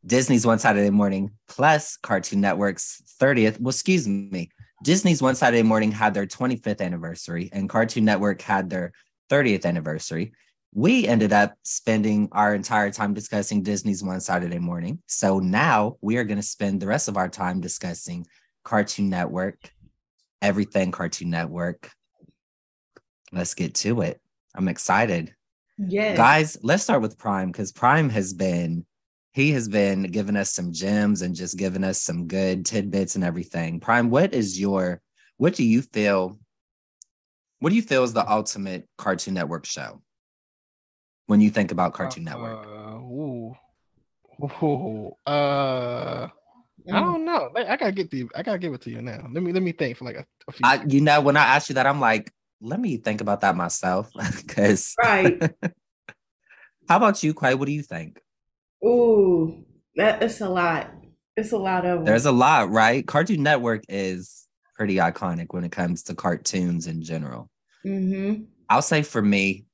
[0.03, 3.59] Disney's One Saturday Morning plus Cartoon Network's 30th.
[3.59, 4.49] Well, excuse me.
[4.83, 8.91] Disney's One Saturday Morning had their 25th anniversary, and Cartoon Network had their
[9.29, 10.31] 30th anniversary.
[10.73, 14.97] We ended up spending our entire time discussing Disney's One Saturday Morning.
[15.05, 18.25] So now we are going to spend the rest of our time discussing
[18.63, 19.71] Cartoon Network,
[20.41, 21.91] everything Cartoon Network.
[23.31, 24.21] Let's get to it.
[24.55, 25.33] I'm excited.
[25.77, 26.15] Yeah.
[26.15, 28.85] Guys, let's start with Prime because Prime has been
[29.33, 33.23] he has been giving us some gems and just giving us some good tidbits and
[33.23, 33.79] everything.
[33.79, 35.01] Prime, what is your
[35.37, 36.39] what do you feel
[37.59, 40.01] what do you feel is the ultimate Cartoon Network show
[41.27, 42.65] when you think about Cartoon Network?
[42.65, 43.55] Uh, ooh.
[44.63, 45.11] Ooh.
[45.25, 46.27] Uh,
[46.89, 47.03] I Mm.
[47.03, 47.49] don't know.
[47.55, 48.27] I gotta get the.
[48.35, 49.27] I gotta give it to you now.
[49.31, 50.61] Let me let me think for like a, a few.
[50.65, 53.55] I you know when I asked you that I'm like, let me think about that
[53.55, 55.37] myself because Right.
[56.89, 57.55] how about you, Quay?
[57.55, 58.21] What do you think?
[58.85, 60.91] Ooh, that it's a lot.
[61.35, 62.05] It's a lot of them.
[62.05, 63.05] There's a lot, right?
[63.05, 67.49] Cartoon Network is pretty iconic when it comes to cartoons in general.
[67.85, 68.43] mm-hmm.
[68.69, 69.65] I'll say for me,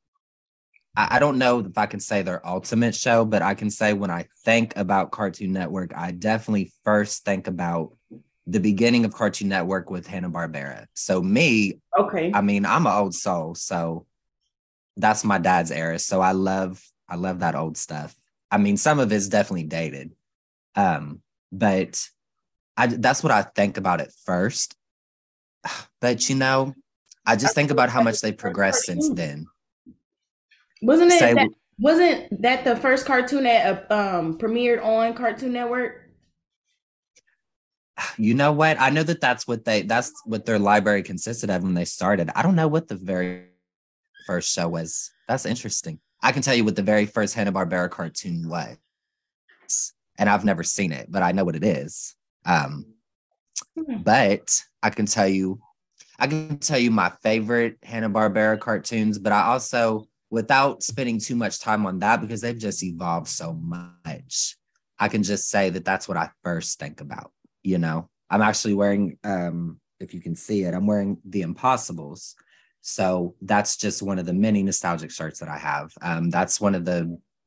[0.95, 3.93] I, I don't know if I can say their ultimate show, but I can say
[3.93, 7.95] when I think about Cartoon Network, I definitely first think about
[8.45, 10.85] the beginning of Cartoon Network with Hanna Barbera.
[10.93, 12.31] So me, Okay.
[12.33, 14.05] I mean, I'm an old soul, so
[14.97, 15.99] that's my dad's era.
[15.99, 18.15] So I love, I love that old stuff.
[18.51, 20.11] I mean, some of it's definitely dated,
[20.75, 22.07] um, but
[22.77, 24.75] I that's what I think about it first.
[26.01, 26.73] But you know,
[27.25, 29.45] I just think about how much they progressed since then.
[30.85, 35.53] Wasn't it Say- that, wasn't that the first cartoon that uh, um premiered on Cartoon
[35.53, 35.99] Network?
[38.17, 38.79] You know what?
[38.79, 42.29] I know that that's what they that's what their library consisted of when they started.
[42.35, 43.45] I don't know what the very
[44.25, 45.11] first show was.
[45.27, 45.99] That's interesting.
[46.21, 48.77] I can tell you what the very first Hanna Barbera cartoon was,
[50.17, 52.15] and I've never seen it, but I know what it is.
[52.45, 52.85] Um,
[53.77, 53.97] Hmm.
[54.03, 55.59] but I can tell you,
[56.19, 59.17] I can tell you my favorite Hanna Barbera cartoons.
[59.19, 63.53] But I also, without spending too much time on that, because they've just evolved so
[63.53, 64.57] much,
[64.99, 67.31] I can just say that that's what I first think about
[67.63, 68.09] you know?
[68.29, 72.35] I'm actually wearing um if you can see it i'm wearing the impossibles.
[72.81, 75.87] So that's just one of the many nostalgic shirts that i have.
[76.01, 76.99] Um that's one of the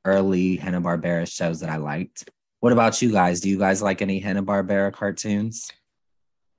[0.05, 2.31] early hanna-barbera shows that i liked.
[2.61, 3.40] What about you guys?
[3.42, 5.70] Do you guys like any hanna-barbera cartoons?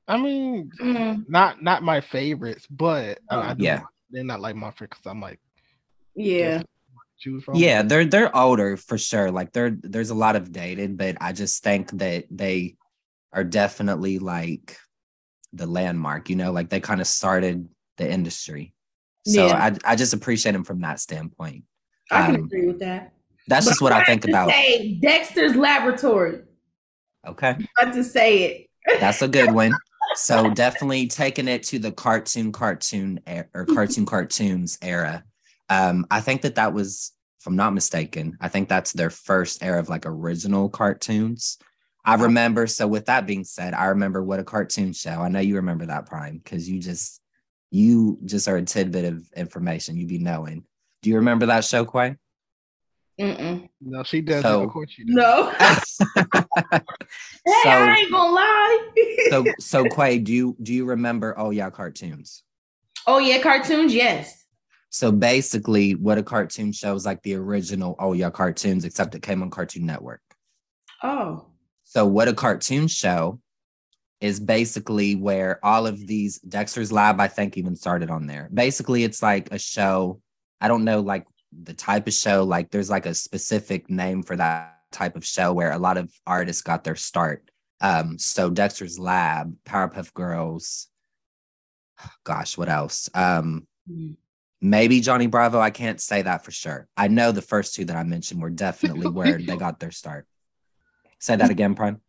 [0.08, 3.56] I mean, Mm, not not my favorites, but I, I Oh.
[3.58, 3.82] Yeah.
[4.12, 5.40] they're not like my favorite because I'm like
[6.18, 6.62] yeah.
[7.20, 7.56] choose from.
[7.56, 11.32] yeah they're they're older for sure like they're there's a lot of dated but i
[11.32, 12.76] just think that they
[13.34, 14.78] are definitely like
[15.54, 18.74] the landmark you know like they kind of started the industry
[19.26, 19.72] so Yeah.
[19.86, 21.64] I, I just appreciate them from that standpoint
[22.12, 23.14] I can Um, agree with that.
[23.48, 26.42] that's But just what i I'm think about about Say Dexter's Laboratory.
[27.28, 29.00] okay I'm about to say it.
[29.00, 29.72] that's a good one
[30.16, 35.24] so definitely taking it to the cartoon cartoon e- or cartoon cartoons era
[35.70, 39.64] um i think that that was if i'm not mistaken i think that's their first
[39.64, 41.58] era of like original cartoons
[42.06, 45.40] i remember so with that being said i remember what a cartoon show i know
[45.40, 47.22] you remember that prime because you just
[47.72, 50.64] you just are a tidbit of information You'd be knowing
[51.02, 52.16] do you remember that show quay
[53.20, 53.68] Mm-mm.
[53.82, 54.44] No, she does.
[54.44, 55.16] So- of course she does.
[55.16, 55.50] No.
[55.58, 56.80] hey,
[57.64, 58.90] So- I ain't gonna lie.
[59.32, 62.44] so so quay do you do you remember oh yeah cartoons
[63.08, 64.46] oh yeah, cartoons, yes.
[64.90, 69.22] So basically, what a cartoon show is like the original Oh Yeah cartoons, except it
[69.22, 70.22] came on Cartoon Network.
[71.04, 71.46] Oh.
[71.84, 73.40] So, what a cartoon show
[74.20, 78.50] is basically where all of these Dexter's Lab, I think, even started on there.
[78.54, 80.22] Basically, it's like a show.
[80.60, 84.36] I don't know, like the type of show, like there's like a specific name for
[84.36, 87.50] that type of show where a lot of artists got their start.
[87.80, 90.88] Um, so Dexter's Lab, Powerpuff Girls,
[92.24, 93.10] gosh, what else?
[93.14, 94.18] Um, Mm.
[94.62, 95.60] Maybe Johnny Bravo.
[95.60, 96.88] I can't say that for sure.
[96.96, 100.26] I know the first two that I mentioned were definitely where they got their start.
[101.20, 102.02] Say that again, Prime.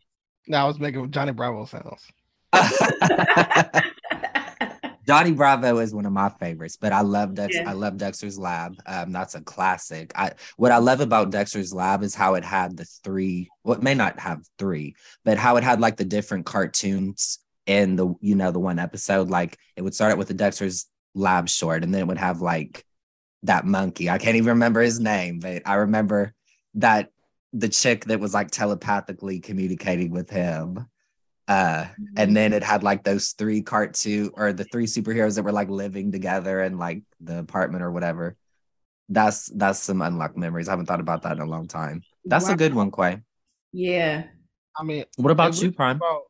[0.47, 2.07] No, I was making Johnny Bravo sounds.
[5.09, 7.55] Johnny Bravo is one of my favorites, but I love Dex.
[7.55, 7.71] Yeah.
[7.71, 8.77] I love Dexter's Lab.
[8.85, 10.13] Um, that's a classic.
[10.15, 13.49] I what I love about Dexter's Lab is how it had the three.
[13.65, 17.97] Well, it may not have three, but how it had like the different cartoons in
[17.97, 19.31] the you know the one episode.
[19.31, 22.41] Like it would start out with the Dexter's Lab short, and then it would have
[22.41, 22.85] like
[23.43, 24.11] that monkey.
[24.11, 26.35] I can't even remember his name, but I remember
[26.75, 27.11] that
[27.53, 30.87] the chick that was like telepathically communicating with him.
[31.47, 35.53] Uh, and then it had like those three cartoon or the three superheroes that were
[35.53, 38.37] like living together in like the apartment or whatever.
[39.09, 40.69] That's that's some unlocked memories.
[40.69, 42.03] I haven't thought about that in a long time.
[42.27, 42.55] That's Wow.
[42.55, 43.23] a good one, Quay.
[43.73, 44.25] Yeah.
[44.77, 45.97] I mean, What about you, Prime?
[45.97, 46.23] About,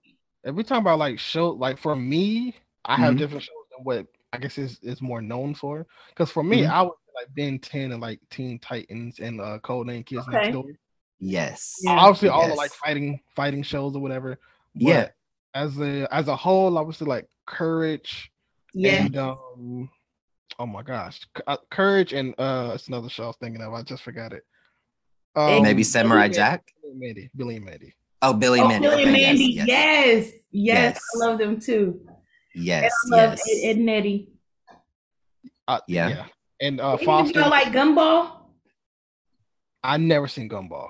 [0.45, 3.19] if we talk about like show, like for me, I have Mhm.
[3.19, 5.87] different shows than what I guess is is more known for.
[6.11, 6.71] Because for me, Mhm.
[6.71, 10.37] I was like Ben 10 and like Teen Titans and uh Code Name Kids Okay.
[10.37, 10.65] Next Door.
[11.21, 11.77] Yes.
[11.83, 11.93] Yeah.
[11.99, 14.39] Obviously, all the like fighting fighting shows or whatever.
[14.75, 15.09] But Yeah.
[15.55, 18.31] As a as a whole, I would say like Courage
[18.75, 19.07] Yeah.
[19.07, 19.91] and um,
[20.59, 23.73] oh my gosh, C- uh, Courage and uh, it's another show I was thinking of.
[23.73, 24.45] I just forgot it.
[25.35, 26.73] Um, Maybe Samurai Billy Jack.
[26.85, 27.95] and Mandy, Billy Mandy.
[28.23, 28.89] Oh, Billy Oh, Mandy.
[28.89, 29.45] Billy Okay, Mandy.
[29.45, 30.27] yes, Yes.
[30.27, 30.33] Yes.
[30.51, 31.01] Yes.
[31.15, 32.01] I love them too.
[32.55, 33.49] Yes, I love yes.
[33.65, 34.29] Ed, Ed and Eddy.
[35.67, 36.09] Uh, Yeah.
[36.09, 36.25] yeah.
[36.61, 37.29] And uh, Even Foster.
[37.39, 38.33] you don't like Gumball?
[39.85, 40.89] I never seen Gumball.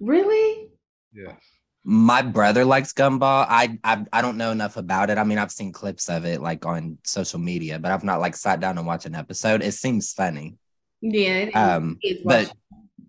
[0.00, 0.70] Really?
[1.12, 1.36] Yes.
[1.84, 3.46] My brother likes Gumball.
[3.48, 5.16] I, I I don't know enough about it.
[5.18, 8.36] I mean, I've seen clips of it like on social media, but I've not like
[8.36, 9.62] sat down and watched an episode.
[9.62, 10.56] It seems funny.
[11.00, 11.48] Yeah.
[11.54, 12.56] Um, but watch.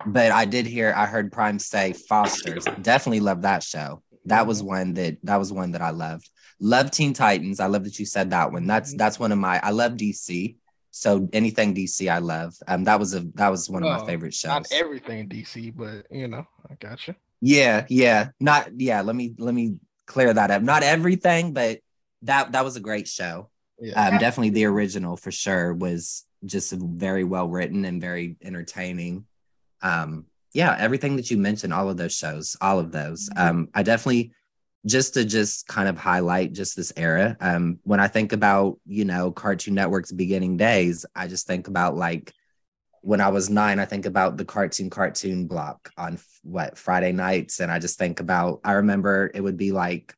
[0.05, 2.65] but I did hear I heard Prime say Foster's.
[2.81, 4.01] Definitely love that show.
[4.25, 6.29] That was one that that was one that I loved.
[6.59, 7.59] Love Teen Titans.
[7.59, 8.67] I love that you said that one.
[8.67, 8.97] That's Mhm.
[8.97, 10.57] that's one of my I love DC.
[10.91, 12.55] So anything DC I love.
[12.67, 14.49] Um that was a that was one of my Oh, favorite shows.
[14.49, 17.15] Not everything DC, but you know, I got you.
[17.41, 18.29] Yeah, yeah.
[18.39, 20.61] Not yeah, let me let me clear that up.
[20.61, 21.79] Not everything, but
[22.23, 23.49] that that was a great show.
[23.79, 24.07] Yeah.
[24.07, 29.25] Um definitely the original for sure was just very well written and very entertaining.
[29.81, 33.29] Um yeah, everything that you mentioned, all of those shows, all of those.
[33.37, 34.33] Um I definitely
[34.85, 37.35] just to just kind of highlight just this era.
[37.39, 41.95] Um when I think about, you know, Cartoon Network's beginning days, I just think about
[41.95, 42.33] like
[43.01, 47.11] when I was nine, I think about the cartoon cartoon block on f- what Friday
[47.11, 48.59] nights, and I just think about.
[48.63, 50.13] I remember it would be like,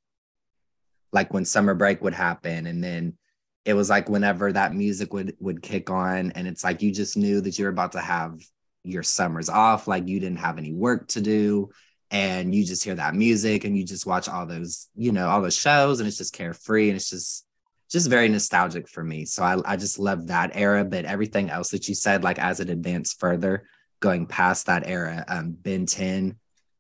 [1.12, 3.18] like when summer break would happen, and then
[3.66, 7.18] it was like whenever that music would would kick on, and it's like you just
[7.18, 8.42] knew that you were about to have
[8.84, 11.70] your summers off, like you didn't have any work to do,
[12.12, 15.42] and you just hear that music, and you just watch all those, you know, all
[15.42, 17.46] those shows, and it's just carefree, and it's just
[17.90, 19.26] just very nostalgic for me.
[19.26, 22.62] So I, I just love that era, but everything else that you said, like as
[22.62, 23.68] it advanced further,
[24.00, 26.38] going past that era, um, Ben 10,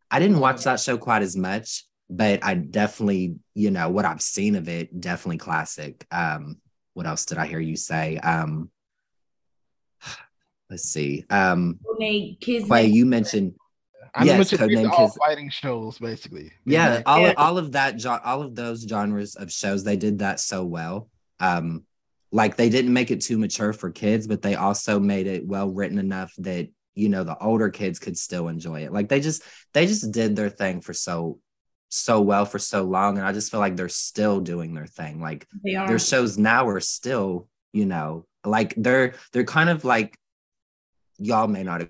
[0.09, 4.21] I didn't watch that show quite as much, but I definitely, you know, what I've
[4.21, 6.05] seen of it, definitely classic.
[6.11, 6.57] Um,
[6.93, 8.17] what else did I hear you say?
[8.17, 8.69] Um,
[10.69, 11.25] let's see.
[11.29, 11.79] Um,
[12.67, 13.55] Clay, you mentioned
[14.13, 15.17] I Yes, mentioned these Codename are all Kids.
[15.17, 16.51] fighting shows, basically.
[16.65, 20.19] yeah Like, all, all of that gen- all of those genres of shows they did
[20.19, 21.85] that so well um
[22.31, 25.69] like they didn't make it too mature for kids but they also made it well
[25.69, 29.43] written enough that you know the older kids could still enjoy it like they just
[29.73, 31.39] they just did their thing for so
[31.89, 35.19] so well for so long and i just feel like they're still doing their thing
[35.21, 35.87] like They are.
[35.87, 40.17] their shows now are still you know like they're they're kind of like
[41.17, 41.81] y'all may not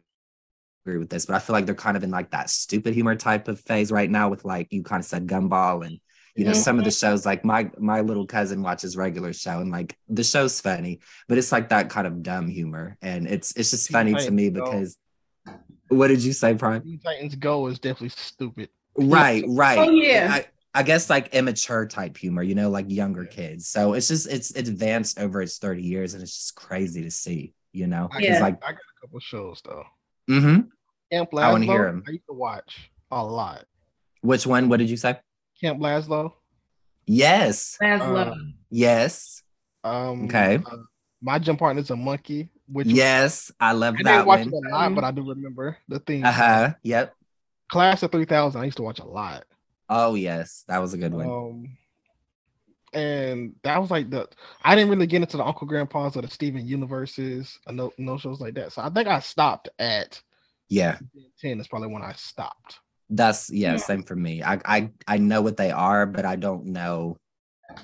[0.85, 3.15] agree with this but i feel like they're kind of in like that stupid humor
[3.15, 5.99] type of phase right now with like you kind of said gumball and
[6.35, 7.07] you know some of the mm-hmm.
[7.07, 11.37] shows like my my little cousin watches regular show and like the show's funny but
[11.37, 14.49] it's like that kind of dumb humor and it's it's just Teen funny to me
[14.49, 14.63] Go.
[14.63, 14.97] because
[15.89, 18.69] what did you say prime Teen Titans Go is definitely stupid.
[18.97, 20.29] right right Oh, yeah.
[20.31, 24.27] I, I guess like immature type humor you know like younger kids so it's just
[24.27, 28.19] it's advanced over its 30 years and it's just crazy to see you know I,
[28.19, 28.39] Yeah.
[28.39, 29.83] like I got a couple shows though.
[30.27, 30.61] Hmm
[31.11, 31.43] Camp Lazlo.
[31.43, 32.03] I wanna hear 'em.
[32.07, 33.65] I used to watch a lot.
[34.21, 35.17] which one what did you say
[35.59, 36.33] Camp Lazlo.
[37.05, 38.31] yes Maslow.
[38.31, 38.35] Uh,
[38.69, 39.43] yes
[39.83, 40.59] Um, Okay.
[40.65, 40.77] uh,
[41.21, 44.53] my gym partner's a monkey, which yes i love I that didn't watch one it
[44.53, 46.23] a lot, but I do remember the thing.
[46.23, 47.13] uh-huh yep
[47.69, 49.45] Class of 3000, I used to watch a lot.
[49.89, 51.77] oh yes that was a good one Um,
[52.93, 54.27] and that was like the
[54.63, 58.17] I didn't really get into the Uncle Grandpas or the Steven Universes, and no, no
[58.17, 58.73] shows like that.
[58.73, 60.21] So I think I stopped at
[60.69, 60.97] yeah
[61.41, 62.79] 10 is probably when I stopped.
[63.09, 63.77] That's yeah, Yeah.
[63.77, 64.43] same for me.
[64.43, 67.17] I I I know what they are, but I don't know,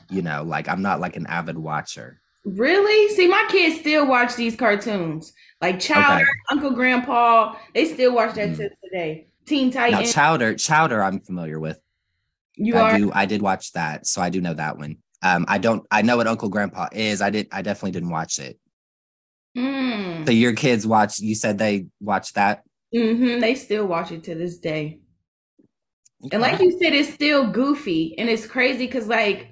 [0.10, 2.22] you know, like I'm not like an avid watcher.
[2.46, 3.14] Really?
[3.14, 5.34] See, my kids still watch these cartoons.
[5.60, 6.30] Like Chowder, Okay.
[6.52, 7.56] Uncle Grandpa.
[7.74, 8.58] They still watch that mm.
[8.58, 9.28] to today.
[9.46, 11.80] Teen Now Chowder, Chowder I'm familiar with.
[12.58, 14.98] You I are do I did watch that, so I do know that one.
[15.24, 17.22] Um I don't I know what Uncle Grandpa is.
[17.22, 18.60] I did I definitely didn't watch it.
[19.58, 20.26] Mm.
[20.26, 22.64] So your kids watch you said they watched that?
[22.96, 23.40] Mm-hmm.
[23.40, 25.00] They still watch it to this day.
[26.32, 29.50] And like you said, it's still goofy and it's crazy because like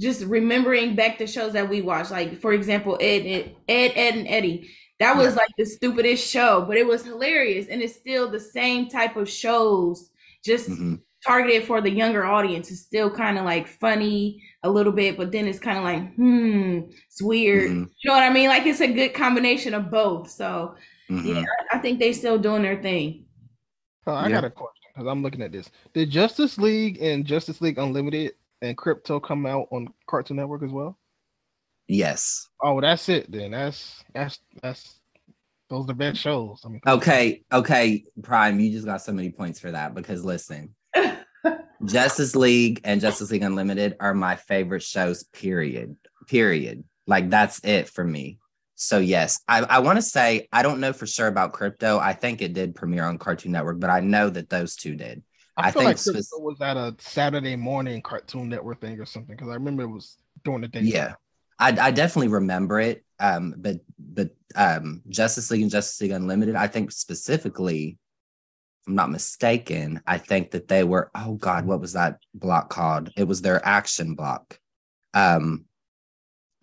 [0.00, 4.14] just remembering back the shows that we watched, like for example, Ed, Ed, Ed, Ed
[4.16, 4.70] and Eddy.
[4.98, 8.88] That was like the stupidest show, but it was hilarious, and it's still the same
[8.88, 10.10] type of shows,
[10.44, 11.00] just Mhm.
[11.26, 12.70] Targeted for the younger audience.
[12.70, 16.14] It's still kind of like funny a little bit, but then it's kind of like,
[16.16, 17.70] hmm, it's weird.
[17.70, 17.88] Mhm.
[18.02, 18.48] You know what I mean?
[18.48, 20.30] Like it's a good combination of both.
[20.30, 20.74] So
[21.08, 21.24] Mhm.
[21.34, 23.26] yeah, I, I think they're still doing their thing.
[24.06, 24.36] Oh, I Yeah.
[24.36, 25.70] got a question because I'm looking at this.
[25.94, 30.70] Did Justice League and Justice League Unlimited and Krypto come out on Cartoon Network as
[30.72, 30.98] well?
[31.88, 32.48] Yes.
[32.60, 33.52] Oh, that's it then.
[33.52, 34.98] That's that's that's
[35.68, 36.62] those are the best shows.
[36.64, 37.42] I mean, Okay.
[37.52, 38.04] Okay.
[38.22, 40.74] Prime, you just got so many points for that because listen,
[41.84, 45.96] Justice League and Justice League Unlimited are my favorite shows, period.
[46.28, 46.84] Period.
[47.06, 48.38] Like that's it for me.
[48.74, 52.00] So yes, I, I want to say I don't know for sure about krypto.
[52.00, 55.22] I think it did premiere on Cartoon Network, but I know that those two did.
[55.56, 58.98] I, I feel like think Krypto spec- was at a Saturday morning Cartoon Network thing
[58.98, 60.80] or something because I remember it was during the day.
[60.80, 61.14] Yeah.
[61.58, 63.04] I, I definitely remember it.
[63.20, 67.98] Um, but but um, Justice League and Justice League Unlimited, I think specifically, if
[68.86, 71.10] I'm not mistaken, I think that they were.
[71.14, 73.10] Oh God, what was that block called?
[73.16, 74.58] It was their action block.
[75.14, 75.66] Um,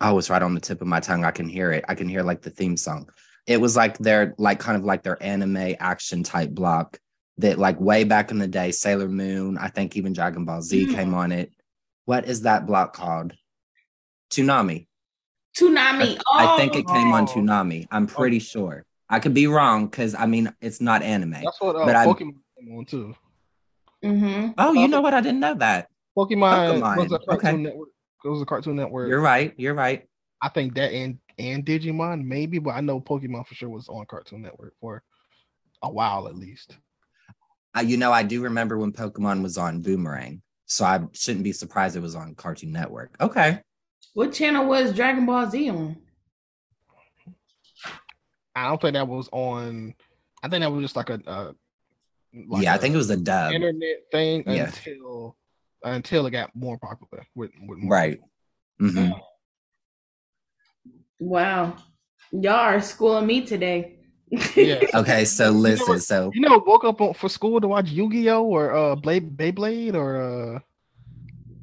[0.00, 1.24] oh, it's right on the tip of my tongue.
[1.24, 1.84] I can hear it.
[1.88, 3.08] I can hear like the theme song.
[3.46, 6.98] It was like their like kind of like their anime action type block
[7.38, 9.56] that like way back in the day, Sailor Moon.
[9.56, 10.94] I think even Dragon Ball Z Mm.
[10.94, 11.52] came on it.
[12.04, 13.32] What is that block called?
[14.30, 14.86] Tsunami.
[15.58, 16.20] Toonami.
[16.34, 17.26] I think it came on Oh.
[17.26, 17.86] Toonami.
[17.90, 18.84] I'm pretty sure.
[19.10, 21.32] I could be wrong because I mean it's not anime.
[21.32, 23.14] That's what uh, But Pokemon came on too.
[24.02, 25.12] hmm Oh, you know what?
[25.12, 25.88] I didn't know that.
[26.16, 27.56] Pokemon, was Pokemon, a Cartoon okay.
[27.56, 27.88] Network.
[28.24, 29.08] It was a Cartoon Network.
[29.08, 29.52] You're right.
[29.56, 30.06] You're right.
[30.42, 34.06] I think that and and Digimon maybe, but I know Pokemon for sure was on
[34.06, 35.02] Cartoon Network for
[35.82, 36.76] a while at least.
[37.76, 41.52] Uh, you know, I do remember when Pokemon was on Boomerang, so I shouldn't be
[41.52, 43.16] surprised it was on Cartoon Network.
[43.20, 43.60] Okay.
[44.14, 45.96] What channel was Dragon Ball Z on?
[48.54, 49.94] I don't think that was on.
[50.42, 51.20] I think that was just like a.
[51.26, 51.52] Uh,
[52.48, 53.52] like yeah, I a think it was a dub.
[53.52, 54.66] internet thing Yeah.
[54.66, 55.36] until
[55.82, 58.20] until it got more popular with, with more Right.
[58.78, 59.04] people.
[59.04, 59.10] hmm
[61.18, 61.76] Wow,
[62.32, 63.98] y'all are schooling me today.
[64.56, 64.84] Yeah.
[64.94, 65.94] Okay, so listen.
[65.94, 66.02] what?
[66.02, 69.94] So You know, woke up on, for school to watch Yu-Gi-Oh or uh Blade Beyblade
[69.94, 70.58] or uh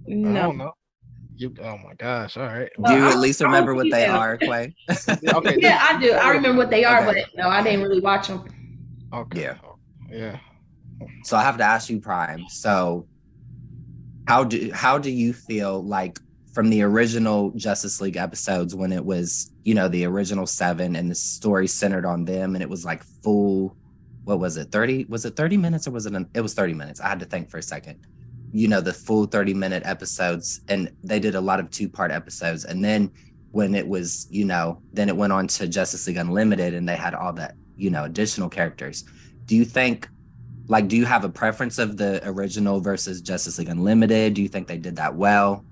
[0.09, 0.73] I no.
[1.39, 1.63] Don't know.
[1.63, 2.37] You, oh my gosh!
[2.37, 2.69] All right.
[2.85, 4.75] do you at least remember what they are, Quay?
[5.33, 5.55] Okay.
[5.59, 6.11] Yeah, I do.
[6.11, 7.25] I remember what they are, Okay.
[7.25, 8.45] but no, I didn't really watch them.
[9.13, 9.41] Okay.
[9.41, 9.57] Yeah.
[10.09, 10.39] Yeah.
[11.23, 12.45] So I have to ask you, Prime.
[12.49, 13.07] So
[14.27, 16.19] how do how do you feel like
[16.53, 21.09] from the original Justice League episodes when it was, you know, the original seven and
[21.11, 23.75] the story centered on them and it was like full
[24.23, 26.73] what was it 30 was it 30 minutes or was it an, it was 30
[26.73, 27.97] minutes i had to think for a second
[28.57, 32.11] you know the full 30 minute episodes and they did a lot of two part
[32.11, 32.65] episodes.
[32.65, 33.11] And then
[33.51, 36.95] when it was you know then it went on to justice league unlimited and they
[36.95, 39.05] had all that you know additional characters.
[39.45, 40.09] Do you think
[40.67, 44.33] like do you have a preference of the original versus justice league unlimited?
[44.33, 45.63] Do you think they did that well?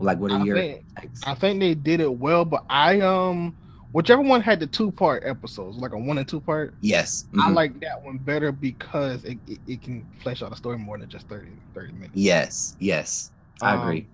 [0.00, 0.84] Like what are I your think-
[1.24, 3.56] I think they did it well, but I um
[3.92, 7.50] whichever one had the two part episodes, like a one and two part, yes I
[7.50, 7.54] mhm.
[7.54, 11.08] like that one better because it, it, it can flesh out a story more than
[11.08, 12.14] just 30, 30 minutes.
[12.14, 13.30] yes yes
[13.62, 14.08] i Um, agree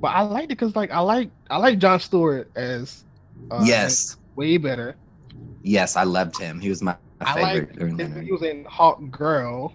[0.00, 3.04] But I liked it because like I like I like John Stewart as
[3.50, 4.98] uh, yes way better.
[5.62, 9.00] yes i loved him he was my, my I favorite like he was in Hawk
[9.10, 9.74] Girl.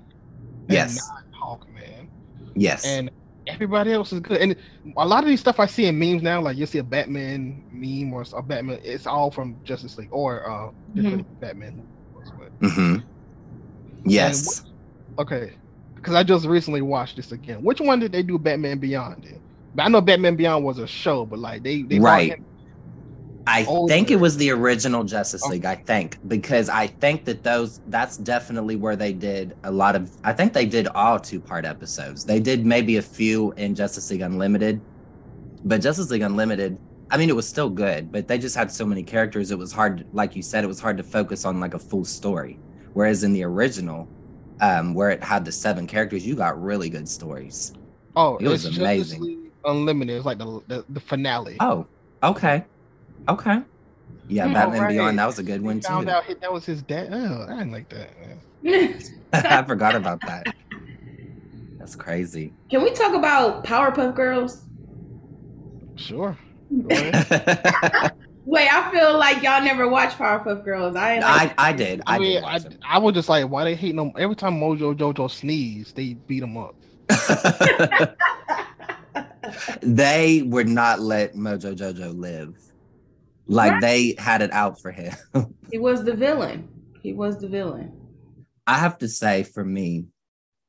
[0.67, 0.95] Yes.
[0.95, 2.09] not Hawk Man.
[2.55, 3.11] yes and
[3.53, 4.41] everybody else is good.
[4.41, 4.55] And
[4.97, 7.63] a lot of these stuff I see in memes now, like you'll see a Batman
[7.71, 11.83] meme or a Batman, it's all from Justice League or uh different Batman.
[12.37, 12.97] But, hmm
[14.05, 14.63] Yes.
[15.19, 15.53] okay,
[15.95, 17.63] because I just recently watched this again.
[17.63, 19.41] Which one did they do Batman Beyond in?
[19.73, 22.33] But I know Batman Beyond was a show, but like they, they brought Right.
[23.47, 23.91] I older.
[23.91, 25.53] think it was the original Justice Okay.
[25.53, 25.65] League.
[25.65, 30.11] I think because I think that those that's definitely where they did a lot of.
[30.23, 32.25] I think they did all two part episodes.
[32.25, 34.81] They did maybe a few in Justice League Unlimited,
[35.65, 36.77] but Justice League Unlimited.
[37.11, 39.49] I mean, it was still good, but they just had so many characters.
[39.49, 42.05] It was hard, like you said, it was hard to focus on like a full
[42.05, 42.59] story.
[42.93, 44.07] Whereas in the original,
[44.61, 47.73] um, where it had the seven characters, you got really good stories.
[48.15, 48.97] Oh, It was amazing.
[48.99, 50.17] Justice League Unlimited.
[50.17, 51.57] It's like the the, the finale.
[51.61, 51.87] Oh,
[52.21, 52.63] okay,
[53.27, 53.61] okay,
[54.27, 54.53] yeah, Hmm.
[54.53, 54.89] Batman Alright.
[54.89, 55.19] Beyond.
[55.19, 56.13] That was a good We one found too.
[56.13, 57.09] out he- that was his dad.
[57.11, 58.09] Oh, I didn't like that.
[59.33, 60.47] I forgot about that.
[61.79, 62.53] That's crazy.
[62.69, 64.65] Can we talk about Powerpuff Girls?
[65.95, 66.37] Sure.
[66.71, 67.25] Go ahead.
[67.31, 68.11] I,
[68.45, 70.95] Wait, I feel like y'all never watched Powerpuff Girls.
[70.95, 72.01] I like, I did.
[72.07, 72.95] I, I mean, did I.
[72.95, 74.11] I was just like, why they hate them?
[74.17, 76.75] Every time Mojo Jojo sneeze, they beat him up.
[79.81, 82.55] they would not let Mojo Jojo live.
[83.49, 83.81] Like Right.
[83.81, 85.13] they had it out for him.
[85.71, 86.69] he was the villain.
[87.01, 87.91] He was the villain.
[88.67, 90.05] I have to say, for me,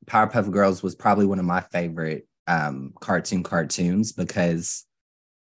[0.07, 4.87] Powerpuff Girls was probably one of my favorite um, cartoon cartoons because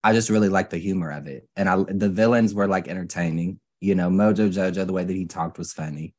[0.02, 3.60] I just really like the humor of it, and I the villains were like entertaining.
[3.80, 6.14] You know, Mojo Jojo, the way that he talked was funny.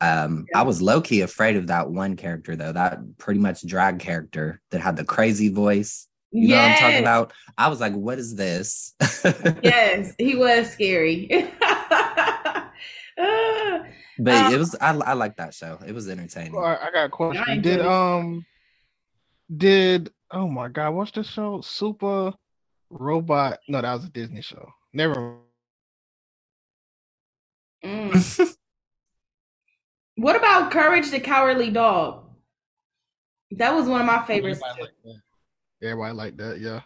[0.00, 0.60] Um, Yeah.
[0.60, 4.60] I was low key afraid of that one character though, that pretty much drag character
[4.70, 6.08] that had the crazy voice.
[6.34, 7.32] You know what I'm talking about?
[7.56, 8.94] I was like, what is this?
[9.62, 11.50] yes, he was scary.
[14.18, 15.78] But Um, it was I, I like that show.
[15.86, 16.52] It was entertaining.
[16.52, 17.62] Well, I, I got a question.
[17.62, 18.44] Did um
[19.56, 21.60] did oh my god, what's the show?
[21.62, 22.32] Super
[22.90, 23.58] Robot.
[23.68, 24.68] No, that was a Disney show.
[24.92, 25.38] Never
[27.84, 28.56] mm.
[30.16, 32.24] what about Courage the Cowardly Dog?
[33.50, 34.60] That was one of my favorites.
[34.64, 35.20] Everybody like that.
[35.82, 36.80] Everybody like that, yeah.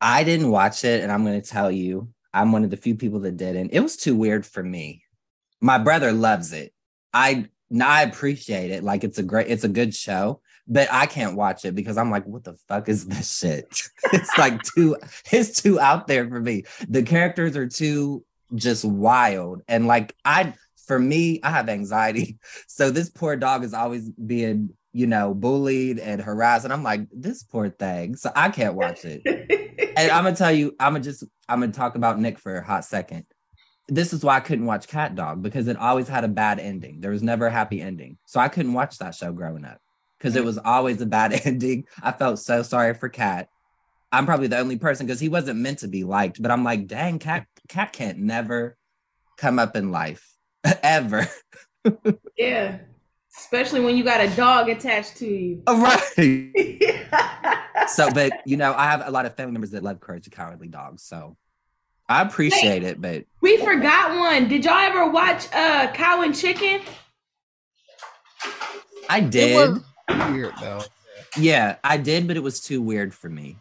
[0.00, 2.94] I didn't watch it, and I'm going to tell you, I'm one of the few
[2.94, 3.70] people that didn't.
[3.72, 5.02] It was too weird for me.
[5.60, 6.74] My brother loves it.
[7.12, 7.48] I
[7.82, 8.84] I appreciate it.
[8.84, 12.10] Like it's a great, it's a good show, but I can't watch it because I'm
[12.10, 13.66] like, what the fuck is this shit?
[14.12, 14.96] it's like too,
[15.32, 16.64] it's too out there for me.
[16.88, 20.54] The characters are too just wild, and like I,
[20.86, 25.98] for me, I have anxiety, so this poor dog is always being, you know, bullied
[25.98, 28.16] and harassed, and I'm like, this poor thing.
[28.16, 29.22] So I can't watch it
[29.96, 32.64] and I'm gonna tell you, I'm gonna just I'm gonna talk about Nick for a
[32.64, 33.26] hot second.
[33.88, 37.00] This is why I couldn't watch Cat Dog because it always had a bad ending.
[37.00, 39.78] There was never a happy ending, so I couldn't watch that show growing up
[40.18, 40.46] because it mm.
[40.46, 41.86] was always a bad ending.
[42.02, 43.48] I felt so sorry for Cat.
[44.10, 46.86] I'm probably the only person because he wasn't meant to be liked, but I'm like,
[46.86, 48.76] dang, Cat Cat can't never
[49.36, 50.32] come up in life
[50.82, 51.28] ever.
[52.38, 52.78] yeah,
[53.38, 55.62] especially when you got a dog attached to you.
[55.68, 56.50] right.
[57.88, 60.30] So, but you know, I have a lot of family members that love Courage the
[60.30, 61.36] Cowardly Dog, so
[62.08, 64.48] I appreciate it, but we forgot one.
[64.48, 66.80] Did y'all ever watch uh Cow and Chicken?
[69.10, 69.70] I It did.
[69.70, 69.80] was
[70.30, 70.82] weird though.
[71.36, 73.56] Yeah, I did, but it was too weird for me.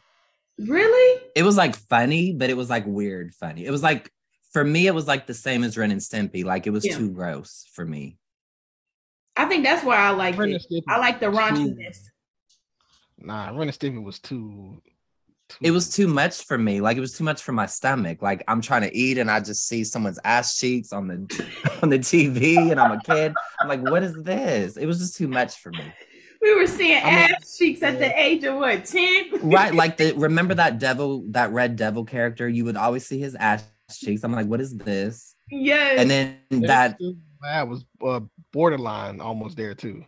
[0.57, 1.21] Really?
[1.35, 3.65] It was like funny, but it was like weird funny.
[3.65, 4.09] It was like
[4.53, 6.45] for me, it was like the same as Ren and Stimpy.
[6.45, 6.97] Like it was Yeah.
[6.97, 8.17] too gross for me.
[9.35, 10.83] I think that's why I like it.
[10.87, 11.43] I like the was too-
[11.75, 11.97] raunchiness.
[13.17, 14.81] Nah, Ren and Stimpy was too,
[15.47, 16.81] too It was too much for me.
[16.81, 18.21] Like it was too much for my stomach.
[18.21, 21.49] Like I'm trying to eat and I just see someone's ass cheeks on the
[21.81, 23.33] on the TV and I'm a kid.
[23.61, 24.77] I'm like, what is this?
[24.77, 25.93] It was just too much for me.
[26.41, 29.39] We were seeing I mean- ass cheeks at the age of what, 10?
[29.43, 29.73] Right.
[29.73, 32.49] Like the remember that devil, that red devil character?
[32.49, 33.63] You would always see his ass
[33.93, 34.23] cheeks.
[34.25, 35.35] I'm like, what is this?
[35.49, 35.97] yes.
[35.99, 36.99] And then that
[37.41, 38.19] that was uh,
[38.53, 40.05] borderline almost there too.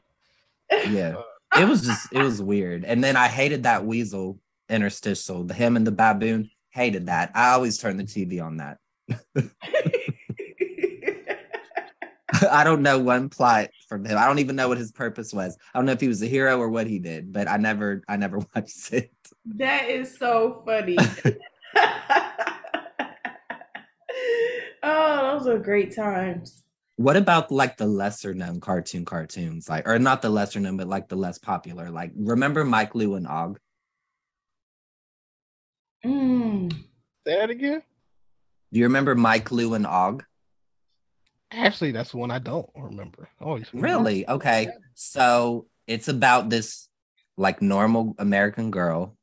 [0.72, 1.16] yeah.
[1.58, 2.84] It was just it was weird.
[2.84, 5.46] And then i hated that weasel interstitial.
[5.46, 7.32] The him and the baboon hated that.
[7.34, 8.78] I always turn the tv on that.
[12.52, 14.18] I don't know one plot from him.
[14.18, 15.58] I don't even know what his purpose was.
[15.74, 18.04] I don't know if he was a hero or what he did but i never
[18.10, 19.14] i never watched it.
[19.46, 20.98] That is so funny.
[24.84, 26.65] oh, those are great times.
[26.98, 30.88] What about like the lesser known cartoon cartoons like or not the lesser known but
[30.88, 33.60] like the less popular like remember mike lu and og
[36.06, 36.72] Mm.
[37.26, 37.82] Say that again.
[38.72, 40.24] do you remember mike lu and og
[41.52, 43.30] Actually, that's one I don't remember.
[43.40, 44.28] Oh, Really?
[44.28, 44.68] Okay.
[44.94, 46.90] So it's about this
[47.38, 49.16] like normal American girl.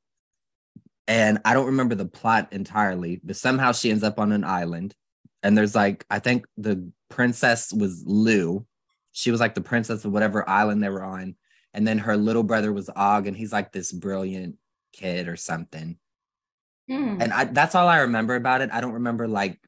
[1.08, 4.94] And I don't remember the plot entirely, but somehow she ends up on an island.
[5.42, 8.66] And there's like, I think the princess was Lu.
[9.12, 11.36] She was like the princess of whatever island they were on.
[11.74, 14.56] And then her little brother was Og, and he's like this brilliant
[14.92, 15.98] kid or something.
[16.90, 17.22] Mm.
[17.22, 18.70] And I, that's all I remember about it.
[18.72, 19.58] I don't remember like,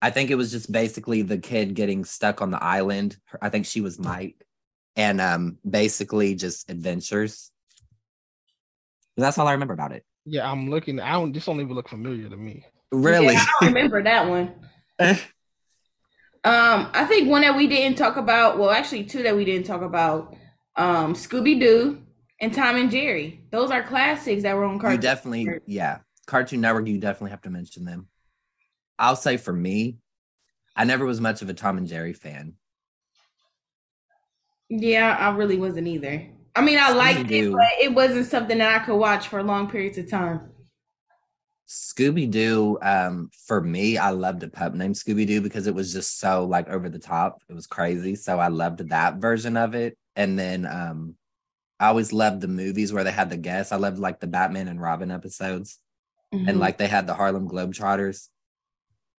[0.00, 3.16] I think it was just basically the kid getting stuck on the island.
[3.40, 4.46] I think she was Mike,
[4.94, 7.50] and um, basically just adventures.
[9.16, 10.04] That's all I remember about it.
[10.26, 11.00] Yeah, I'm looking.
[11.00, 11.32] I don't.
[11.32, 12.66] This don't even look familiar to me.
[12.92, 13.34] Really?
[13.34, 14.54] Yeah, I don't remember that one.
[16.46, 19.66] Um, I think one that we didn't talk about, well, actually two that we didn't
[19.66, 20.36] talk about,
[20.76, 22.00] um, Scooby Doo
[22.40, 23.44] and Tom and Jerry.
[23.50, 25.00] Those are classics that were on you Cartoon.
[25.00, 25.62] definitely, Network.
[25.66, 25.98] yeah.
[26.28, 28.06] Cartoon Network, you definitely have to mention them.
[28.96, 29.98] I'll say for me,
[30.76, 32.54] I never was much of a Tom and Jerry fan.
[34.68, 36.28] Yeah, I really wasn't either.
[36.54, 39.68] I mean, I liked it, but it wasn't something that I could watch for long
[39.68, 40.42] periods of time.
[41.68, 45.92] Scooby Doo, um, for me, I loved a pup named Scooby Doo because it was
[45.92, 47.42] just so like over the top.
[47.48, 48.14] It was crazy.
[48.14, 49.98] So I loved that version of it.
[50.14, 51.16] And then um,
[51.80, 53.72] I always loved the movies where they had the guests.
[53.72, 55.78] I loved like the Batman and Robin episodes.
[56.32, 56.48] Mhm.
[56.48, 58.28] And like they had the Harlem Globetrotters.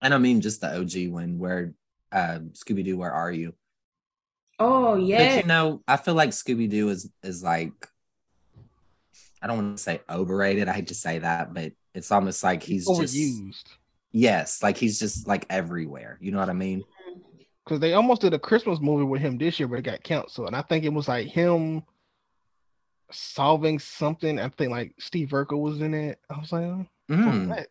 [0.00, 1.74] And I mean just the OG one where
[2.12, 3.54] uh Scooby Doo, where are you?
[4.58, 5.36] Oh yeah.
[5.36, 7.88] But you know, I feel like Scooby Doo is is like
[9.42, 10.68] I don't want to say overrated.
[10.68, 13.64] I hate to say that, but it's almost like he's just Overused.
[14.12, 16.18] yes, like he's just like everywhere.
[16.20, 16.84] You know what I mean?
[17.64, 20.46] Because they almost did a Christmas movie with him this year, but it got canceled.
[20.46, 21.82] And I think it was like him
[23.10, 24.38] solving something.
[24.40, 26.18] I think like Steve Urkel was in it.
[26.30, 27.48] I was like, oh, Mm.
[27.48, 27.68] what?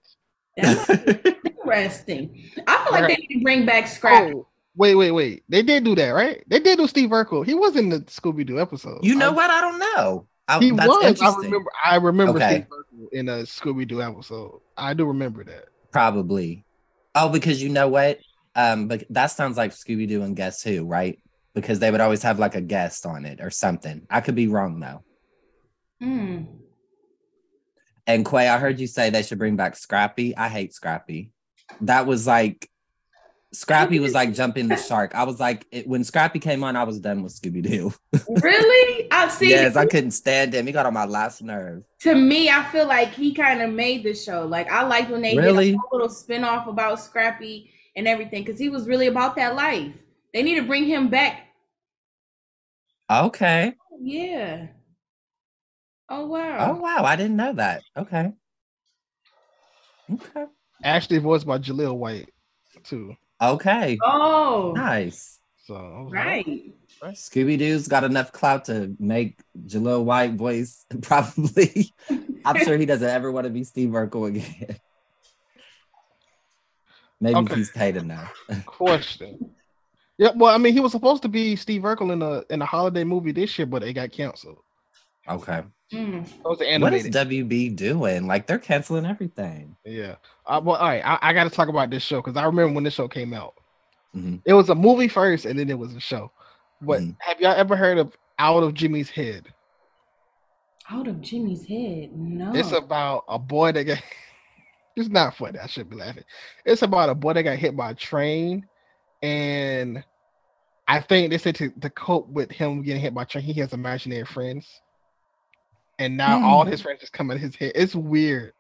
[0.57, 2.49] That might be interesting.
[2.68, 3.07] I feel like Right.
[3.09, 4.34] they need to bring back Scrappy.
[4.34, 4.47] Oh,
[4.78, 5.43] wait, wait, wait.
[5.49, 6.41] They did do that, right?
[6.47, 7.45] They did do Steve Urkel.
[7.45, 9.03] He was in the Scooby Doo episode.
[9.03, 9.49] you know I- what?
[9.49, 10.28] I don't know.
[10.48, 11.22] I, He that's was.
[11.22, 11.72] I remember.
[11.84, 12.66] I remember Okay.
[12.68, 14.62] Steve in a Scooby Doo episode.
[14.78, 15.66] I do remember that.
[15.91, 16.66] Probably.
[17.16, 18.20] Oh, because you know what?
[18.56, 21.20] Um, but that sounds like Scooby Doo and Guess Who, right?
[21.54, 24.06] Because they would always have like a guest on it or something.
[24.10, 25.04] I could be wrong though.
[26.00, 26.43] Hmm.
[28.08, 30.36] And Quay, I heard you say they should bring back Scrappy.
[30.38, 31.32] I hate Scrappy.
[31.82, 32.70] That was like
[33.56, 35.16] Scrappy was like jumping the shark.
[35.16, 37.93] I was like, it, when Scrappy came on, I was done with Scooby Doo.
[38.41, 39.08] Really?
[39.12, 39.49] I see.
[39.49, 40.66] yes, I couldn't stand him.
[40.68, 41.84] He got on my last nerve.
[42.01, 44.45] to me, I feel like he kind of made the show.
[44.45, 45.72] Like I liked when they Really?
[45.72, 49.93] did a little spin-off about Scrappy and everything because he was really about that life.
[50.34, 51.47] They need to bring him back.
[53.10, 53.74] Okay.
[53.99, 54.68] Yeah.
[56.10, 56.72] Oh wow.
[56.72, 56.97] Oh wow.
[56.97, 57.84] wow, I didn't know that.
[57.97, 58.32] Okay.
[60.12, 60.45] Okay.
[60.84, 62.30] Actually voiced by Jaleel White
[62.84, 63.16] too.
[63.41, 63.97] Okay.
[64.03, 65.39] Oh, Nice.
[65.65, 66.25] So I was like,
[67.01, 67.15] right.
[67.15, 71.91] Scooby Doo's got enough clout to make Jaleel White voice probably.
[72.45, 74.77] I'm sure he doesn't ever want to be Steve Urkel again.
[77.19, 77.55] Maybe Okay.
[77.55, 78.31] he's paid enough.
[78.65, 79.51] question.
[80.17, 82.65] Yeah, well, I mean, he was supposed to be Steve Urkel in a in a
[82.65, 84.59] holiday movie this year, but it got canceled.
[85.28, 85.63] Okay.
[85.93, 86.23] Mm.
[86.28, 87.07] It was What is.
[87.09, 88.28] WB doing?
[88.28, 89.76] Like they're canceling everything.
[89.86, 90.15] yeah.
[90.45, 91.03] Uh, well, all right.
[91.05, 93.34] I, I got to talk about this show because I remember when this show came
[93.34, 93.53] out.
[94.15, 94.41] Mhm.
[94.45, 96.32] It was a movie first, and then it was a show.
[96.82, 97.15] But Mhm.
[97.19, 99.47] have y'all ever heard of Out of Jimmy's Head?
[100.89, 102.11] Out of Jimmy's head.
[102.15, 102.53] No.
[102.53, 104.01] It's about a boy that got.
[104.97, 105.59] It's not funny.
[105.59, 106.23] I should be laughing.
[106.65, 108.65] It's about a boy that got hit by a train,
[109.21, 110.01] and
[110.88, 113.51] I think they said to, to cope with him getting hit by a train, he
[113.59, 114.80] has imaginary friends,
[116.00, 116.72] and now all Hmm.
[116.72, 117.72] his friends just come in his head.
[117.76, 118.54] It's weird,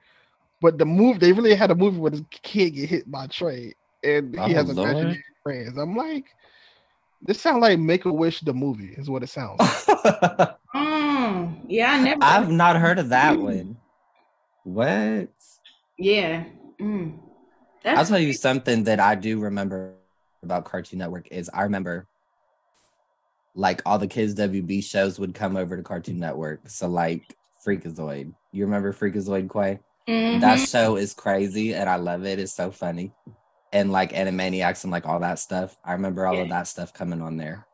[0.61, 3.27] but the move they really had a movie where this kid get hit by a
[3.27, 3.73] train,
[4.03, 4.89] and he has Lord.
[4.91, 5.77] imaginary friends.
[5.77, 6.25] I'm like,
[7.21, 9.59] this sounds like Make a Wish the movie is what it sounds.
[9.59, 10.55] like.
[10.75, 11.59] Mm.
[11.69, 12.19] Yeah, I never.
[12.21, 13.77] I've not heard of that one.
[14.63, 15.29] What?
[15.97, 16.43] yeah.
[16.79, 17.17] Mm.
[17.85, 19.93] I'll tell you something that I do remember
[20.43, 22.07] about Cartoon Network is I remember
[23.55, 26.69] like all the kids WB shows would come over to Cartoon Network.
[26.69, 27.35] So like
[27.65, 28.33] Freakazoid.
[28.51, 29.79] You remember Freakazoid Quay?
[30.07, 30.41] Mhm.
[30.41, 32.37] That show is crazy and I love it.
[32.37, 33.13] It's so funny.
[33.71, 35.75] And like Animaniacs and like all that stuff.
[35.83, 37.65] I remember all of that stuff coming on there.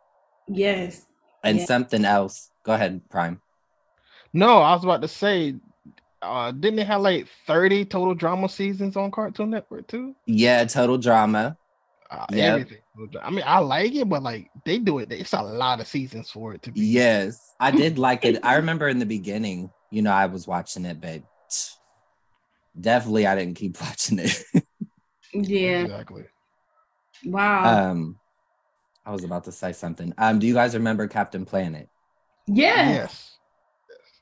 [0.47, 1.05] yes.
[1.43, 1.65] And Yeah.
[1.65, 2.51] something else.
[2.63, 3.41] Go ahead, Prime.
[4.33, 5.55] no, I was about to say,
[6.21, 10.15] uh, didn't they have like 30 total drama seasons on Cartoon Network too?
[10.27, 11.57] Yeah, total drama.
[12.09, 12.51] Uh, Yep.
[12.61, 12.77] everything.
[13.21, 15.11] I mean, I like it, but like they do it.
[15.11, 16.81] It's a lot of seasons for it to be.
[16.81, 18.39] Yes, I did like it.
[18.43, 21.23] I remember in the beginning, you know, I was watching it, but
[22.79, 24.43] definitely I didn't keep watching it.
[25.33, 25.83] Yeah.
[25.83, 26.23] exactly.
[27.25, 27.85] Wow.
[27.91, 28.17] um,
[29.05, 30.13] I was about to say something.
[30.17, 31.89] Um, do you guys remember Captain Planet?
[32.47, 33.01] yeah.
[33.01, 33.37] Yes.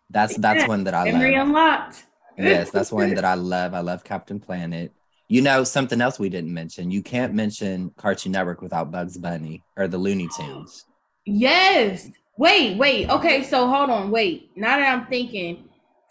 [0.10, 1.36] That's that's Yeah, one that I Memory love.
[1.36, 2.04] unlocked.
[2.38, 3.74] Yes, that's one that I love.
[3.74, 4.94] I love Captain Planet.
[5.30, 6.92] You know, something else we didn't mention.
[6.92, 10.86] You can't mention Cartoon Network without Bugs Bunny or the Looney Tunes.
[11.26, 12.10] Yes.
[12.38, 13.10] Wait, wait.
[13.10, 14.12] Okay, so hold on.
[14.12, 14.50] Wait.
[14.58, 15.70] Now that I'm thinking,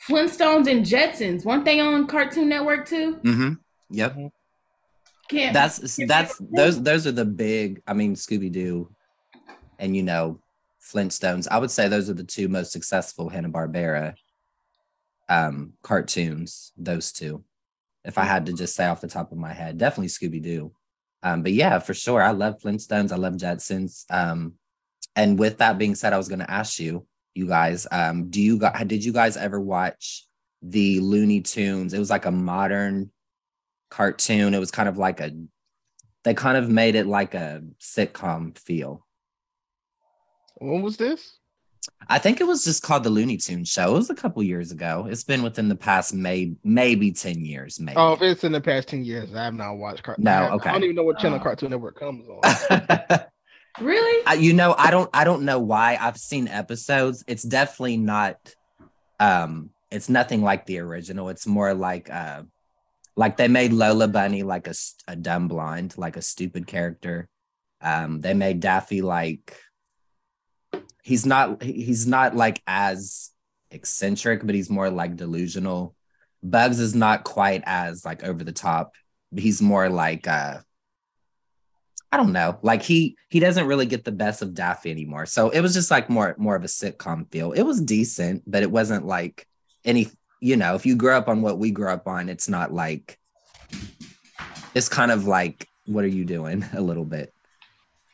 [0.09, 3.17] Flintstones and Jetsons weren't they on Cartoon Network too?
[3.17, 3.53] Mm-hmm.
[3.91, 4.17] Yep.
[5.29, 5.53] Can't.
[5.53, 8.89] that's that's those those are the big i mean scooby-doo
[9.79, 10.41] and you know
[10.83, 14.15] flintstones i would say those are the two most successful hanna-barbera
[15.29, 17.45] um cartoons those two
[18.05, 20.73] if i had to just say off the top of my head definitely scooby-doo
[21.23, 24.55] um but yeah for sure i love flintstones i love jetsons um
[25.17, 28.41] and with that being said i was going to ask you you guys um do
[28.41, 30.27] you guys did you guys ever watch
[30.63, 33.11] the looney tunes it was like a modern
[33.91, 34.55] cartoon.
[34.55, 35.33] It was kind of like a
[36.25, 39.07] they kind of made it like a sitcom feel.
[40.57, 41.38] When was this?
[42.09, 43.91] I think it was just called the Looney Tunes show.
[43.91, 45.07] It was a couple years ago.
[45.11, 47.97] It's been within the past may, maybe 10 years, maybe.
[47.99, 50.25] Oh, if it's in the past 10 years, I have not watched Cartoon.
[50.25, 50.71] No, I, okay.
[50.71, 51.43] I don't even know what channel Oh.
[51.43, 53.21] Cartoon Network comes on.
[53.81, 54.25] really?
[54.27, 55.99] I- you know, I don't I don't know why.
[56.01, 57.25] I've seen episodes.
[57.27, 58.37] It's definitely not
[59.21, 61.29] um it's nothing like the original.
[61.29, 62.43] It's more like uh
[63.17, 64.75] like they made Lola Bunny like a,
[65.09, 67.29] a dumb blonde, like a stupid character.
[67.81, 69.57] Um they made Daffy like
[71.09, 73.31] he's not he's not like as
[73.71, 75.95] eccentric, but he's more like delusional.
[76.43, 78.95] Bugs is not quite as like over the top.
[79.35, 80.59] He's more like uh
[82.13, 82.59] I don't know.
[82.61, 85.25] Like he he doesn't really get the best of Daffy anymore.
[85.25, 87.53] So it was just like more more of a sitcom feel.
[87.53, 89.47] It was decent, but it wasn't like
[89.87, 90.09] any,
[90.41, 93.19] you know, if you grew up on what we grew up on, it's not like
[94.75, 97.33] it's kind of like what are you doing a little bit.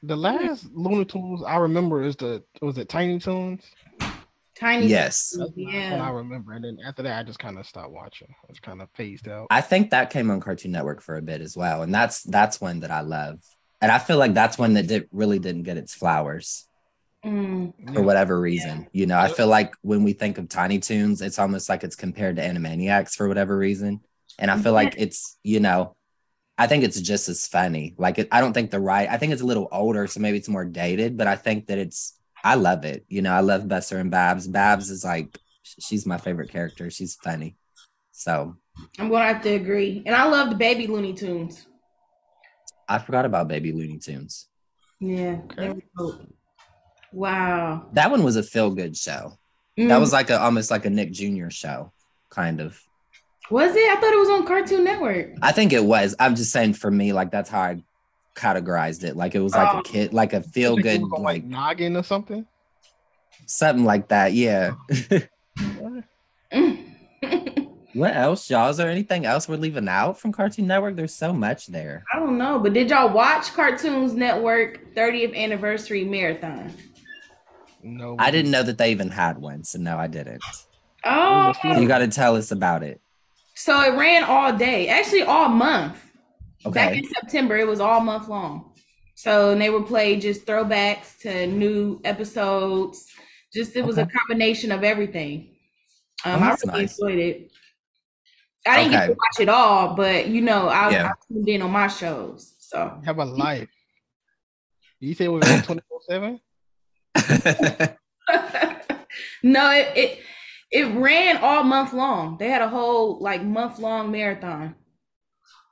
[0.06, 3.62] The last Looney Tunes I remember is the was it Tiny Toons?
[4.58, 4.86] Tiny.
[4.86, 5.34] Yes.
[5.36, 6.00] That's Yeah.
[6.02, 8.28] I remember, and then after that, I just kind of stopped watching.
[8.30, 9.48] I was kind of phased out.
[9.50, 11.82] I think that came on Cartoon Network for a bit as well.
[11.82, 13.40] And that's that's one that I love.
[13.80, 16.66] And I feel like that's one that did really didn't get its flowers
[17.24, 17.94] Mm.
[17.94, 18.86] for whatever reason.
[18.92, 21.96] You know, I feel like when we think of Tiny Toons, it's almost like it's
[21.96, 24.00] compared to Animaniacs for whatever reason.
[24.38, 25.96] And I feel like it's, you know,
[26.56, 27.94] I think it's just as funny.
[27.98, 30.38] Like it, I don't think the right, I think it's a little older, so maybe
[30.38, 33.04] it's more dated, but I think that it's, I love it.
[33.08, 34.46] You know, I love Buster and Babs.
[34.46, 36.90] Babs is like, she's my favorite character.
[36.90, 37.56] She's funny.
[38.12, 38.56] So
[38.98, 40.02] I'm gonna have to agree.
[40.06, 41.66] And I loved Baby Looney Tunes.
[42.88, 44.46] I forgot about Baby Looney Tunes.
[45.00, 45.38] Yeah.
[45.56, 46.28] they were dope.
[47.12, 47.88] Wow.
[47.92, 49.38] That one was a feel good show.
[49.76, 50.00] That Mm.
[50.00, 51.50] was like a almost like a Nick Jr.
[51.50, 51.92] show,
[52.30, 52.80] kind of.
[53.50, 53.90] Was it?
[53.90, 55.30] I thought it was on Cartoon Network.
[55.42, 56.14] I think it was.
[56.18, 57.82] I'm just saying for me, like that's how I
[58.34, 59.16] categorized it.
[59.16, 59.78] Like it was like Oh.
[59.80, 62.46] a kid, like a feel good, was on, like noggin or something.
[63.46, 64.32] something like that.
[64.32, 64.74] Yeah.
[65.58, 66.04] Mm.
[67.94, 68.70] what else, y'all?
[68.70, 70.96] Is there anything else we're leaving out from Cartoon Network?
[70.96, 72.04] There's so much there.
[72.12, 76.72] I don't know, but did y'all watch Cartoons Network 30th anniversary marathon?
[77.82, 80.42] No, I didn't know that they even had one, so no, I didn't.
[81.04, 81.52] Oh.
[81.62, 83.00] You got to tell us about it.
[83.54, 85.96] So it ran all day, actually all month.
[86.66, 86.72] Okay.
[86.74, 88.72] Back in September, it was all month long.
[89.16, 93.06] So and they would play just throwbacks to new episodes.
[93.52, 95.50] Just it was a combination of everything.
[96.24, 96.98] Um, Oh, I really nice.
[96.98, 97.50] enjoyed it.
[98.66, 101.08] I didn't get to watch it all, but you know, I, Yeah.
[101.08, 102.54] I tuned in on my shows.
[102.58, 103.68] So have a life.
[105.00, 106.40] You say it was on twenty four seven?
[109.42, 110.18] no, it, it
[110.74, 112.36] it ran all month long.
[112.36, 114.74] They had a whole like month long marathon.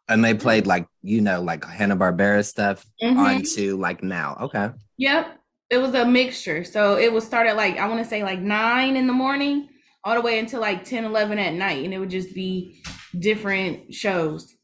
[0.08, 3.16] and they played like, you know, like Hanna Barbera stuff Mhm.
[3.18, 4.36] onto like now.
[4.40, 4.70] Okay.
[4.98, 5.38] Yep.
[5.70, 6.64] It was a mixture.
[6.64, 9.68] So it was started like I want to say like nine in the morning
[10.04, 11.84] all the way until like 10, 11 at night.
[11.84, 12.82] And it would just be
[13.18, 14.54] different shows.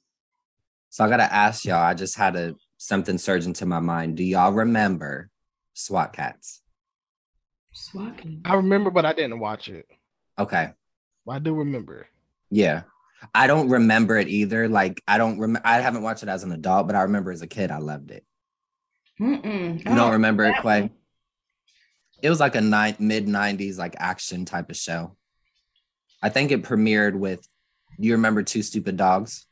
[0.91, 1.83] So I gotta ask y'all.
[1.83, 4.17] I just had a something surge into my mind.
[4.17, 5.31] Do y'all remember
[5.75, 6.63] SWAT Kats?
[7.73, 8.41] Swatting.
[8.45, 9.87] I remember, but I didn't watch it.
[10.39, 10.71] Okay,
[11.27, 12.09] But I do remember.
[12.51, 12.83] yeah.
[13.35, 14.69] I don't remember it either.
[14.69, 15.67] Like I don't remember.
[15.67, 18.13] I haven't watched it as an adult, but I remember as a kid I loved
[18.13, 18.25] it.
[19.21, 19.79] Mm-mm.
[19.79, 20.81] You don't oh, remember it, that Quay?
[20.83, 20.91] one.
[22.23, 25.17] It was like a nine, mid '90s like action type of show.
[26.23, 27.45] I think it premiered with.
[27.99, 29.47] Do you remember Two Stupid Dogs?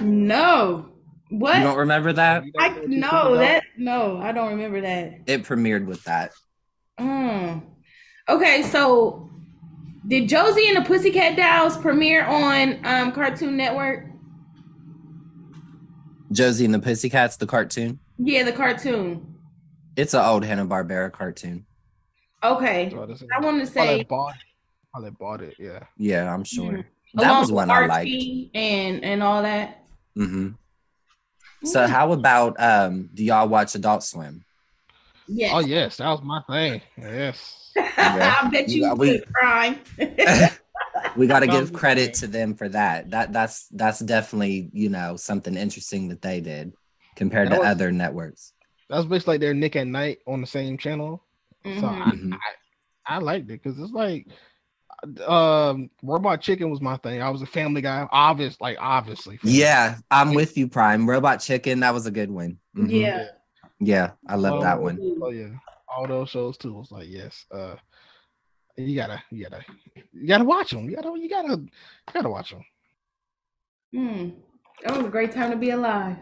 [0.00, 0.86] No.
[1.30, 1.56] What?
[1.58, 2.44] You don't remember that?
[2.58, 5.20] I know what you no that no, I don't remember that.
[5.26, 6.30] It premiered with that.
[6.98, 7.62] Mm.
[8.28, 9.30] Okay, so
[10.06, 14.06] did Josie and the Pussycat Dolls premiere on um Cartoon Network?
[16.32, 18.00] Josie and the Pussycats, the cartoon.
[18.18, 19.34] Yeah, the cartoon.
[19.96, 21.66] It's an old Hanna Barbera cartoon.
[22.42, 22.88] Okay.
[22.90, 24.34] So I want to Probably say bought.
[24.92, 25.54] Probably bought it.
[25.58, 25.84] Yeah.
[25.96, 26.72] Yeah, I'm sure.
[26.72, 26.84] Mhm.
[27.14, 28.10] That along was with one I liked.
[28.54, 29.84] And and all that.
[30.16, 30.48] hmm
[31.64, 34.44] So how about um do y'all watch Adult Swim?
[35.28, 35.50] Yes.
[35.54, 36.80] Oh yes, that was my thing.
[36.98, 37.60] Yes.
[37.76, 38.36] Yeah.
[38.42, 39.78] I bet You you got- we- would, Prime.
[41.16, 43.10] we got to give credit to them for that.
[43.10, 46.72] That that's that's definitely, you know, something interesting that they did
[47.16, 48.52] compared That to was- other networks.
[48.90, 51.22] That was basically like their Nick at Night on the same channel.
[51.64, 51.82] So Mhm.
[51.84, 52.32] I, Mhm.
[52.34, 54.26] I, I liked it because it's like,
[55.26, 57.22] um, Robot Chicken was my thing.
[57.22, 59.38] I was a Family Guy, obvious, like obviously.
[59.42, 61.08] Yeah, I'm with you, Prime.
[61.08, 62.58] Robot Chicken, that was a good one.
[62.76, 62.90] Mhm.
[62.90, 63.26] Yeah.
[63.84, 64.98] Yeah, I love Oh, that one.
[65.22, 65.48] Oh yeah,
[65.88, 66.72] all those shows too.
[66.74, 67.76] Was like yes, uh,
[68.76, 69.64] you gotta, you gotta,
[70.12, 70.88] you gotta watch them.
[70.88, 71.68] You gotta, you gotta, you
[72.12, 72.64] gotta watch them.
[73.92, 74.30] Hmm.
[74.84, 76.16] That was a great time to be alive.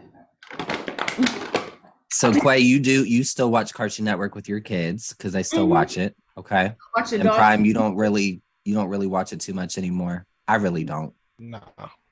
[2.11, 5.65] So Quay, you do you still watch Cartoon Network with your kids because they still
[5.65, 5.69] Mhm.
[5.71, 6.15] watch it.
[6.37, 6.75] Okay.
[6.95, 7.35] Watch the And dog.
[7.35, 10.25] Prime, you don't really you don't really watch it too much anymore.
[10.47, 11.13] I really don't.
[11.39, 11.59] No.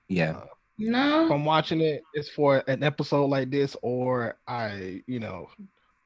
[0.10, 0.32] Yeah.
[0.42, 0.50] if
[0.82, 1.26] No.
[1.26, 5.48] If I'm watching it, it's for an episode like this, or I, you know,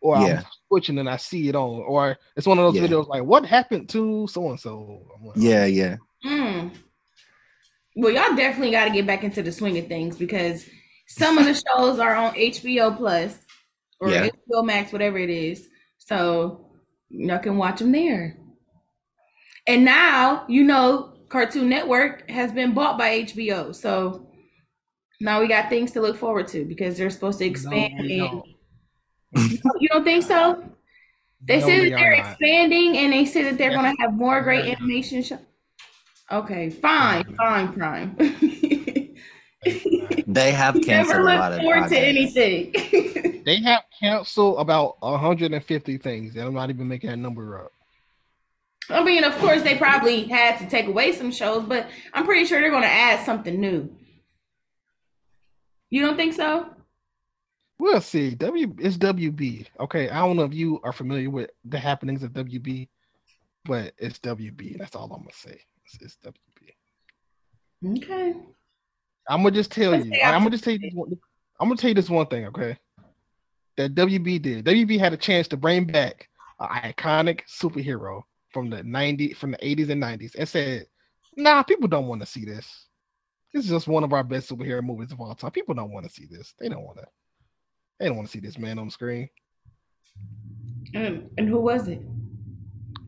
[0.01, 0.39] or Yeah.
[0.39, 2.87] I'm switching and I see it on, or it's one of those Yeah.
[2.87, 5.01] videos like, what happened to so and so?
[5.35, 5.97] Yeah, yeah.
[6.23, 6.69] Hmm.
[7.95, 10.67] Well, y'all definitely got to get back into the swing of things because
[11.07, 13.37] some of the shows are on HBO Plus.
[14.01, 14.27] or Yeah.
[14.51, 15.69] HBO Max, whatever it is.
[15.97, 16.69] So
[17.09, 18.35] y'all can watch them there.
[19.67, 23.73] And now you know Cartoon Network has been bought by HBO.
[23.73, 24.27] So
[25.19, 27.93] now we got things to look forward to because they're supposed to expand.
[27.99, 28.43] No,
[29.33, 29.51] don't.
[29.81, 30.63] you don't think so?
[31.47, 32.31] They No, said that they're not.
[32.31, 33.79] expanding and they said that they're Yes.
[33.79, 34.75] going to have more great Yeah.
[34.79, 35.37] animation shows.
[36.31, 38.15] Okay, fine, fine, Prime.
[40.25, 42.73] They have canceled Never a lot of forward to anything.
[43.45, 47.71] They have canceled about 150 things, and I'm not even making that number up.
[48.89, 52.45] I mean, of course, they probably had to take away some shows, but I'm pretty
[52.45, 53.87] sure they're going to add something new.
[55.89, 56.69] You don't think so?
[57.77, 58.35] We'll see.
[58.35, 59.67] W it's WB.
[59.79, 62.87] Okay, I don't know if you are familiar with the happenings of WB,
[63.65, 64.77] but it's WB.
[64.77, 65.59] That's all I'm gonna say.
[65.85, 67.97] It's, it's WB.
[67.97, 68.35] Okay.
[69.27, 70.21] I'm gonna just tell Let's you.
[70.23, 70.79] I'm gonna just tell you.
[70.79, 71.11] This one,
[71.59, 72.45] I'm gonna tell you this one thing.
[72.45, 72.77] Okay,
[73.77, 74.65] that WB did.
[74.65, 76.29] WB had a chance to bring back
[76.59, 78.21] an iconic superhero
[78.51, 80.87] from the 90 from the 80s and 90s, and said,
[81.35, 82.87] "Nah, people don't want to see this.
[83.55, 85.51] This is just one of our best superhero movies of all time.
[85.51, 86.53] People don't want to see this.
[86.59, 87.05] They don't want to.
[87.97, 89.29] They don't want to see this man on the screen."
[90.93, 92.01] And, and who was it?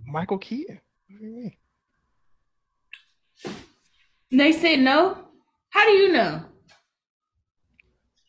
[0.05, 0.79] Michael Keaton.
[1.09, 1.53] What do you mean?
[4.31, 5.17] They said no.
[5.71, 6.41] How do you know?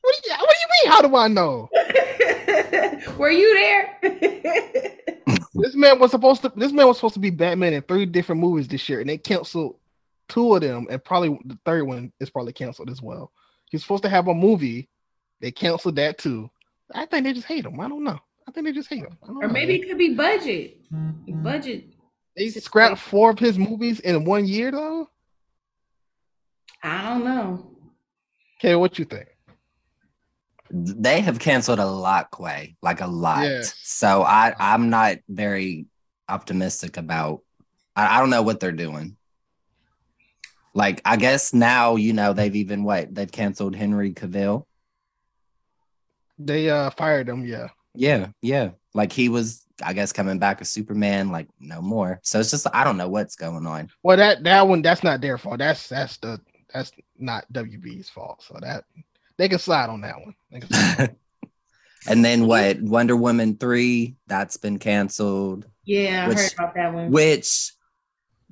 [0.01, 0.93] What do you, what do you mean?
[0.93, 1.69] How do I know?
[3.17, 3.99] Were you there?
[5.55, 6.53] This man was supposed to.
[6.55, 9.19] This man was supposed to be Batman in three different movies this year, and they
[9.19, 9.75] canceled
[10.29, 13.33] two of them, and probably the third one is probably canceled as well.
[13.71, 14.89] He's supposed to have a movie.
[15.41, 16.51] They canceled that too.
[16.95, 17.79] I think they just hate him.
[17.81, 18.19] I don't know.
[18.47, 19.17] I think they just hate him.
[19.23, 19.53] I don't or know.
[19.53, 20.79] maybe it could be budget.
[21.43, 21.85] Budget.
[22.37, 25.09] they scrapped four of his movies in one year though.
[26.83, 27.71] I don't know.
[28.59, 29.29] Okay, what you think?
[30.71, 33.43] They have canceled a lot, Quay, like a lot.
[33.45, 33.75] Yes.
[33.83, 35.87] So I, I'm not very
[36.29, 37.41] optimistic about.
[37.97, 39.17] I, I don't know what they're doing.
[40.79, 44.65] Like I guess now you know they've even what they've canceled Henry Cavill.
[46.39, 47.45] They uh fired him.
[47.45, 48.71] Yeah, Yeah, yeah.
[48.95, 51.31] Like he was, I guess, coming back as Superman.
[51.31, 52.21] Like no more.
[52.23, 53.91] So it's just I don't know what's going on.
[54.05, 55.59] well that that one that's not their fault.
[55.59, 56.41] That's that's the
[56.73, 58.45] that's not WB's fault.
[58.47, 58.85] So that
[59.37, 60.35] they can slide on that one.
[60.53, 61.17] They can slide
[62.09, 62.81] and then what?
[62.81, 65.67] Wonder Woman three that's been canceled.
[65.85, 67.11] Yeah, I Which- heard about that one.
[67.11, 67.73] Which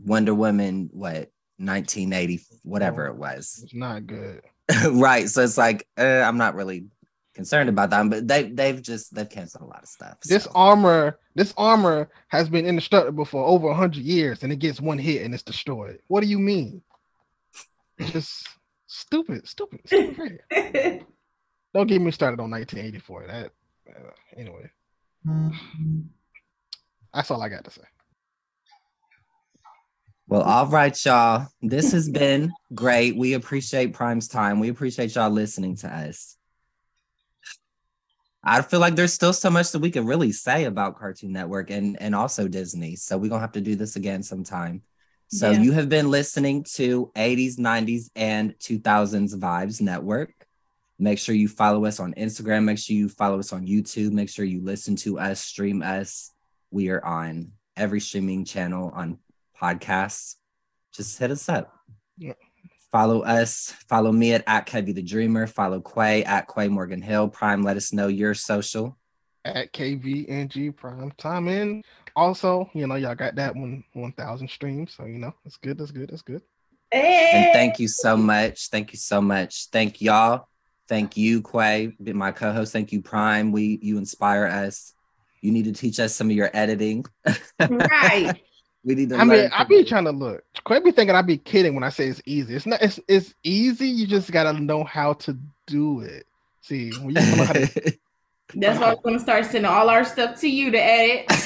[0.05, 3.61] Wonder Woman what 1980 whatever it was.
[3.63, 4.43] It's not good.
[4.91, 5.29] right.
[5.29, 6.87] So it's like uh, I'm not really
[7.35, 10.19] concerned about that, but they they've just they've canceled a lot of stuff.
[10.23, 10.53] This so.
[10.55, 15.23] armor, this armor has been indestructible for over hundred years, and it gets one hit
[15.23, 16.01] and it's destroyed.
[16.09, 16.83] What do you mean?
[17.99, 18.49] It's just
[18.87, 20.41] stupid, stupid, stupid.
[21.75, 23.27] Don't get me started on 1984.
[23.27, 23.51] That
[23.89, 24.71] uh, anyway.
[27.13, 27.83] That's all I got to say.
[30.29, 31.47] Well, all right, y'all.
[31.63, 33.17] This has been great.
[33.17, 34.59] We appreciate Prime's time.
[34.59, 36.37] We appreciate y'all listening to us.
[38.43, 41.71] I feel like there's still so much that we could really say about Cartoon Network
[41.71, 42.97] and, and also Disney.
[42.97, 44.83] So we're gonna have to do this again sometime.
[45.29, 45.61] So Yeah.
[45.63, 50.33] you have been listening to 80s, 90s, and 2000s Vibes Network.
[50.99, 52.65] Make sure you follow us on Instagram.
[52.65, 54.13] Make sure you follow us on YouTube.
[54.13, 56.33] Make sure you listen to us, stream us.
[56.71, 59.19] We are on every streaming channel on
[59.61, 60.37] podcasts.
[60.93, 61.73] Just hit us up.
[62.17, 62.35] Yeah.
[62.93, 63.75] Follow us.
[63.89, 65.47] Follow me at, at Kevy the Dreamer.
[65.47, 67.29] Follow Quay at Quay Morgan Hill.
[67.29, 68.97] Prime, let us know your social.
[69.45, 71.83] At KVNG Prime Time in.
[72.15, 75.77] Also, you know, y'all got that one 1,000 streams, so you know, that's good.
[75.79, 76.09] That's good.
[76.09, 76.41] That's good.
[76.93, 78.69] And thank you so much.
[78.71, 79.69] Thank you so much.
[79.71, 80.49] Thank y'all.
[80.89, 82.73] Thank you, Quay, my co-host.
[82.73, 83.53] Thank you, Prime.
[83.53, 84.95] We you inspire us.
[85.41, 87.05] You need to teach us some of your editing.
[87.61, 88.41] right.
[88.87, 90.45] We need to I mean, I from be trying to look.
[90.63, 92.55] Quite be thinking I be kidding when I say it's easy.
[92.55, 92.81] It's not.
[92.81, 93.89] It's it's easy.
[93.89, 96.25] You just gotta know how to do it.
[96.61, 97.99] See, when you know how to
[98.55, 101.27] That's why we're gonna start sending all our stuff to you to edit.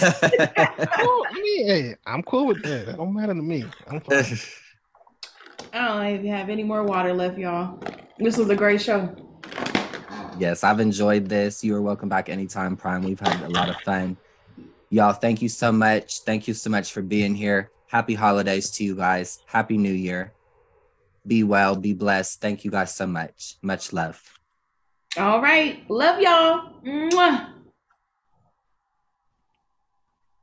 [0.99, 2.84] Well, I mean, hey, I'm cool with that.
[2.84, 3.64] That don't matter to me.
[3.88, 4.38] I'm fine.
[5.72, 7.82] I don't even have any more water left, y'all.
[8.18, 9.14] This was a great show.
[10.38, 11.64] yes, I've enjoyed this.
[11.64, 13.03] You are welcome back anytime, Prime.
[13.03, 14.18] We've had a lot of fun.
[14.91, 16.22] Y'all, thank you so much.
[16.22, 17.70] Thank you so much for being here.
[17.86, 19.38] Happy holidays to you guys.
[19.47, 20.32] Happy New Year.
[21.24, 22.41] Be well, be blessed.
[22.41, 23.57] Thank you guys so much.
[23.62, 24.20] Much love.
[25.16, 25.88] All right.
[25.88, 26.72] Love y'all.
[26.84, 27.59] Mwah.